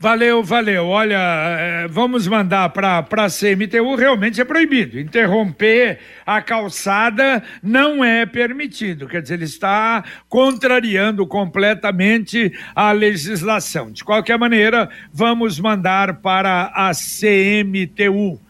Valeu, 0.00 0.44
valeu. 0.44 0.86
Olha, 0.86 1.18
eh, 1.18 1.88
vamos 1.90 2.28
mandar 2.28 2.68
para 2.68 2.98
a 2.98 3.28
CMTU, 3.28 3.96
realmente 3.96 4.40
é 4.40 4.44
proibido. 4.44 4.96
Interromper 4.96 5.98
a 6.24 6.40
calçada 6.40 7.42
não 7.60 8.04
é 8.04 8.24
permitido. 8.24 9.08
Quer 9.08 9.22
dizer, 9.22 9.34
ele 9.34 9.44
está 9.44 10.04
contrariando 10.28 11.26
completamente 11.26 12.52
a 12.76 12.92
legislação. 12.92 13.90
De 13.90 14.04
qualquer 14.04 14.38
maneira, 14.38 14.88
vamos 15.12 15.58
mandar 15.58 16.20
para 16.20 16.70
a 16.72 16.92
CMTU. 16.92 18.40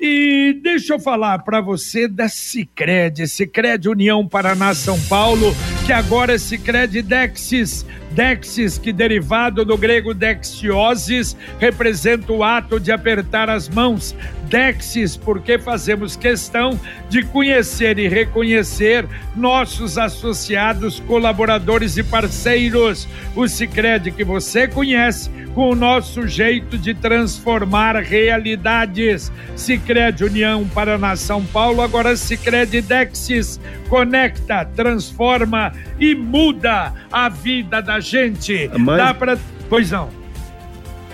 E 0.00 0.58
deixa 0.64 0.94
eu 0.94 0.98
falar 0.98 1.38
para 1.40 1.60
você 1.60 2.08
da 2.08 2.28
Cicred, 2.28 3.28
Cicred 3.28 3.88
União 3.88 4.26
Paraná 4.26 4.74
São 4.74 5.00
Paulo, 5.02 5.54
agora 5.92 6.38
Cicred 6.38 7.02
Dexis. 7.02 7.84
Dexis, 8.10 8.78
que 8.78 8.92
derivado 8.92 9.64
do 9.64 9.76
grego 9.76 10.14
dexiosis, 10.14 11.36
representa 11.58 12.32
o 12.32 12.42
ato 12.42 12.80
de 12.80 12.90
apertar 12.90 13.48
as 13.48 13.68
mãos. 13.68 14.14
Dexis, 14.44 15.16
porque 15.16 15.58
fazemos 15.58 16.16
questão 16.16 16.78
de 17.10 17.22
conhecer 17.22 17.98
e 17.98 18.08
reconhecer 18.08 19.06
nossos 19.36 19.98
associados, 19.98 21.00
colaboradores 21.00 21.96
e 21.96 22.02
parceiros. 22.02 23.06
O 23.36 23.46
Cicred 23.46 24.10
que 24.10 24.24
você 24.24 24.66
conhece 24.66 25.30
com 25.54 25.70
o 25.70 25.74
nosso 25.74 26.26
jeito 26.26 26.78
de 26.78 26.94
transformar 26.94 27.96
realidades. 27.96 29.30
Cicred 29.54 30.24
União 30.24 30.66
Paraná 30.68 31.14
São 31.16 31.44
Paulo, 31.44 31.82
agora 31.82 32.16
Cicred 32.16 32.80
Dexis 32.80 33.60
conecta, 33.88 34.64
transforma 34.64 35.72
e 35.98 36.14
muda 36.14 36.92
a 37.10 37.28
vida 37.28 37.80
da 37.82 38.00
gente. 38.00 38.70
Mas... 38.78 38.98
Dá 38.98 39.14
para 39.14 39.38
Pois 39.68 39.90
não. 39.90 40.08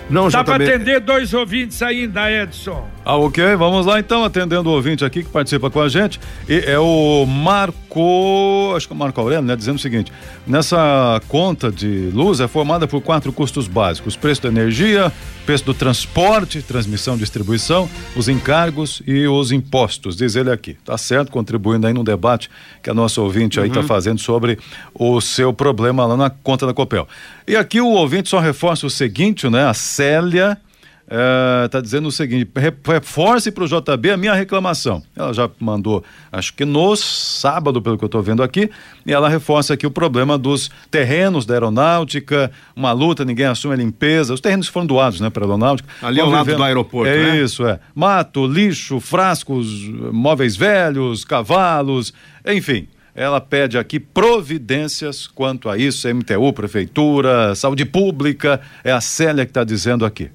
Não, 0.09 0.29
Dá 0.29 0.43
para 0.43 0.63
atender 0.63 0.99
dois 0.99 1.33
ouvintes 1.33 1.81
ainda, 1.81 2.31
Edson. 2.31 2.94
Ah, 3.07 3.17
ok, 3.17 3.55
vamos 3.55 3.85
lá 3.85 3.99
então, 3.99 4.23
atendendo 4.23 4.67
o 4.67 4.73
ouvinte 4.73 5.05
aqui 5.05 5.23
que 5.23 5.29
participa 5.29 5.69
com 5.69 5.79
a 5.79 5.87
gente. 5.87 6.19
E 6.49 6.57
é 6.65 6.79
o 6.79 7.23
Marco, 7.27 8.73
acho 8.75 8.87
que 8.87 8.93
é 8.93 8.95
o 8.95 8.97
Marco 8.97 9.21
Aurélio, 9.21 9.45
né? 9.45 9.55
Dizendo 9.55 9.75
o 9.75 9.79
seguinte: 9.79 10.11
nessa 10.47 11.21
conta 11.27 11.71
de 11.71 12.09
luz 12.11 12.39
é 12.39 12.47
formada 12.47 12.87
por 12.87 13.01
quatro 13.01 13.31
custos 13.31 13.67
básicos: 13.67 14.15
preço 14.15 14.41
da 14.41 14.49
energia, 14.49 15.13
preço 15.45 15.63
do 15.65 15.73
transporte, 15.75 16.63
transmissão, 16.63 17.15
distribuição, 17.15 17.87
os 18.15 18.27
encargos 18.27 19.03
e 19.05 19.27
os 19.27 19.51
impostos, 19.51 20.15
diz 20.15 20.35
ele 20.35 20.49
aqui. 20.49 20.75
Tá 20.83 20.97
certo, 20.97 21.31
contribuindo 21.31 21.85
aí 21.85 21.93
no 21.93 22.03
debate 22.03 22.49
que 22.81 22.89
a 22.89 22.93
nossa 22.95 23.21
ouvinte 23.21 23.59
aí 23.59 23.67
está 23.67 23.83
fazendo 23.83 24.19
sobre 24.19 24.57
o 24.95 25.21
seu 25.21 25.53
problema 25.53 26.07
lá 26.07 26.17
na 26.17 26.31
conta 26.31 26.65
da 26.65 26.73
Copel. 26.73 27.07
E 27.47 27.55
aqui 27.55 27.79
o 27.79 27.87
ouvinte 27.87 28.29
só 28.29 28.39
reforça 28.39 28.87
o 28.87 28.89
seguinte, 28.89 29.47
né? 29.47 29.67
A 29.67 29.75
Célia 29.75 30.57
está 31.65 31.79
dizendo 31.81 32.07
o 32.07 32.11
seguinte: 32.11 32.49
re- 32.55 32.73
reforce 32.83 33.51
para 33.51 33.63
o 33.63 33.67
JB 33.67 34.09
a 34.11 34.17
minha 34.17 34.33
reclamação. 34.33 35.03
Ela 35.15 35.33
já 35.33 35.49
mandou, 35.59 36.03
acho 36.31 36.53
que 36.53 36.65
no 36.65 36.95
sábado, 36.95 37.81
pelo 37.81 37.97
que 37.97 38.03
eu 38.03 38.07
estou 38.07 38.23
vendo 38.23 38.41
aqui, 38.41 38.69
e 39.05 39.13
ela 39.13 39.29
reforça 39.29 39.73
aqui 39.75 39.85
o 39.85 39.91
problema 39.91 40.37
dos 40.37 40.69
terrenos 40.89 41.45
da 41.45 41.53
aeronáutica, 41.53 42.51
uma 42.75 42.91
luta, 42.91 43.23
ninguém 43.23 43.45
assume 43.45 43.75
a 43.75 43.77
limpeza. 43.77 44.33
Os 44.33 44.41
terrenos 44.41 44.67
foram 44.67 44.87
doados, 44.87 45.19
né, 45.21 45.29
para 45.29 45.43
a 45.43 45.45
aeronáutica. 45.45 45.87
Ali 46.01 46.19
ao 46.19 46.29
lado 46.29 46.55
do 46.55 46.63
aeroporto, 46.63 47.09
É 47.11 47.17
né? 47.33 47.41
isso, 47.41 47.65
é. 47.67 47.79
Mato, 47.93 48.47
lixo, 48.47 48.99
frascos, 48.99 49.87
móveis 50.11 50.55
velhos, 50.55 51.23
cavalos, 51.23 52.13
enfim. 52.45 52.87
Ela 53.17 53.39
pede 53.39 53.77
aqui 53.77 53.97
providências 53.97 55.25
quanto 55.27 55.69
a 55.69 55.77
isso, 55.77 56.07
MTU, 56.13 56.51
Prefeitura, 56.51 57.55
Saúde 57.55 57.85
Pública, 57.85 58.59
é 58.83 58.91
a 58.91 58.99
Célia 58.99 59.45
que 59.45 59.51
está 59.51 59.63
dizendo 59.63 60.05
aqui. 60.05 60.29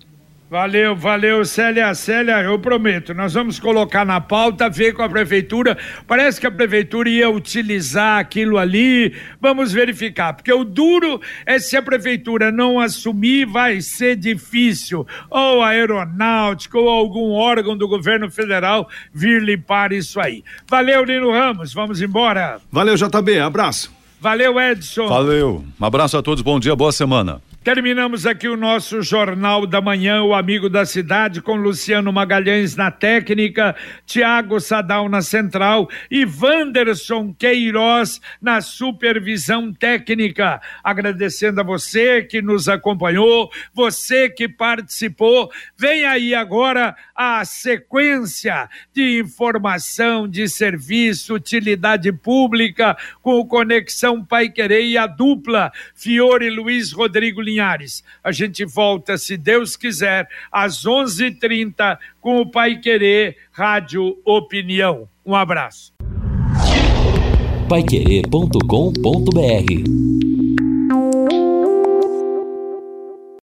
Valeu, 0.51 0.97
valeu, 0.97 1.45
Célia. 1.45 1.95
Célia, 1.95 2.43
eu 2.43 2.59
prometo, 2.59 3.15
nós 3.15 3.35
vamos 3.35 3.61
colocar 3.61 4.05
na 4.05 4.21
pauta, 4.21 4.69
ver 4.69 4.93
com 4.93 5.01
a 5.01 5.09
prefeitura. 5.09 5.79
Parece 6.09 6.41
que 6.41 6.47
a 6.47 6.51
prefeitura 6.51 7.09
ia 7.09 7.31
utilizar 7.31 8.19
aquilo 8.19 8.59
ali. 8.59 9.15
Vamos 9.41 9.71
verificar, 9.71 10.33
porque 10.33 10.53
o 10.53 10.65
duro 10.65 11.21
é 11.47 11.61
se 11.61 11.77
a 11.77 11.83
prefeitura 11.83 12.51
não 12.51 12.81
assumir, 12.81 13.47
vai 13.47 13.81
ser 13.81 14.17
difícil. 14.17 15.07
Ou 15.31 15.63
a 15.63 15.69
aeronáutica, 15.69 16.77
ou 16.77 16.89
algum 16.89 17.31
órgão 17.31 17.77
do 17.77 17.87
governo 17.87 18.29
federal 18.29 18.89
vir 19.15 19.41
limpar 19.41 19.93
isso 19.93 20.19
aí. 20.19 20.43
Valeu, 20.69 21.05
Lino 21.05 21.31
Ramos. 21.31 21.73
Vamos 21.73 22.03
embora. 22.03 22.61
Valeu, 22.73 22.97
JB. 22.97 23.39
Abraço. 23.39 23.95
Valeu, 24.21 24.61
Edson. 24.61 25.07
Valeu. 25.07 25.65
Um 25.81 25.85
abraço 25.85 26.19
a 26.19 26.23
todos, 26.23 26.43
bom 26.43 26.59
dia, 26.59 26.75
boa 26.75 26.91
semana. 26.91 27.41
Terminamos 27.63 28.25
aqui 28.25 28.49
o 28.49 28.57
nosso 28.57 29.03
Jornal 29.03 29.67
da 29.67 29.83
Manhã, 29.83 30.23
o 30.23 30.33
Amigo 30.33 30.67
da 30.71 30.87
Cidade, 30.87 31.43
com 31.43 31.57
Luciano 31.57 32.11
Magalhães 32.11 32.75
na 32.75 32.91
técnica, 32.91 33.77
Tiago 34.07 34.59
Sadal 34.59 35.11
na 35.11 35.21
central 35.21 35.87
e 36.11 36.25
Wanderson 36.25 37.35
Queiroz 37.39 38.19
na 38.41 38.63
supervisão 38.63 39.75
técnica. 39.75 40.59
Agradecendo 40.83 41.61
a 41.61 41.63
você 41.63 42.23
que 42.23 42.41
nos 42.41 42.67
acompanhou, 42.67 43.51
você 43.75 44.31
que 44.31 44.49
participou. 44.49 45.51
Vem 45.77 46.07
aí 46.07 46.35
agora 46.35 46.97
a 47.15 47.45
sequência 47.45 48.71
de 48.95 49.21
informação, 49.21 50.27
de 50.27 50.49
serviço, 50.49 51.35
utilidade 51.35 52.11
pública, 52.11 52.97
com 53.21 53.45
Conexão 53.45 54.25
Pai 54.25 54.49
Querer 54.49 54.87
e 54.87 54.97
a 54.97 55.07
dupla 55.07 55.71
Fiore 55.95 56.49
Luiz 56.49 56.91
Rodrigo 56.91 57.50
Linhares. 57.51 58.03
A 58.23 58.31
gente 58.33 58.65
volta, 58.65 59.19
se 59.19 59.37
Deus 59.37 59.77
quiser, 59.77 60.27
às 60.51 60.87
11:30 60.87 61.99
com 62.21 62.41
o 62.41 62.51
Pai 62.51 62.79
Querer 62.79 63.37
Rádio 63.53 64.17
Opinião. 64.25 65.07
Um 65.27 65.35
abraço. 65.35 65.93
Paiquerê.com.br 67.69 70.30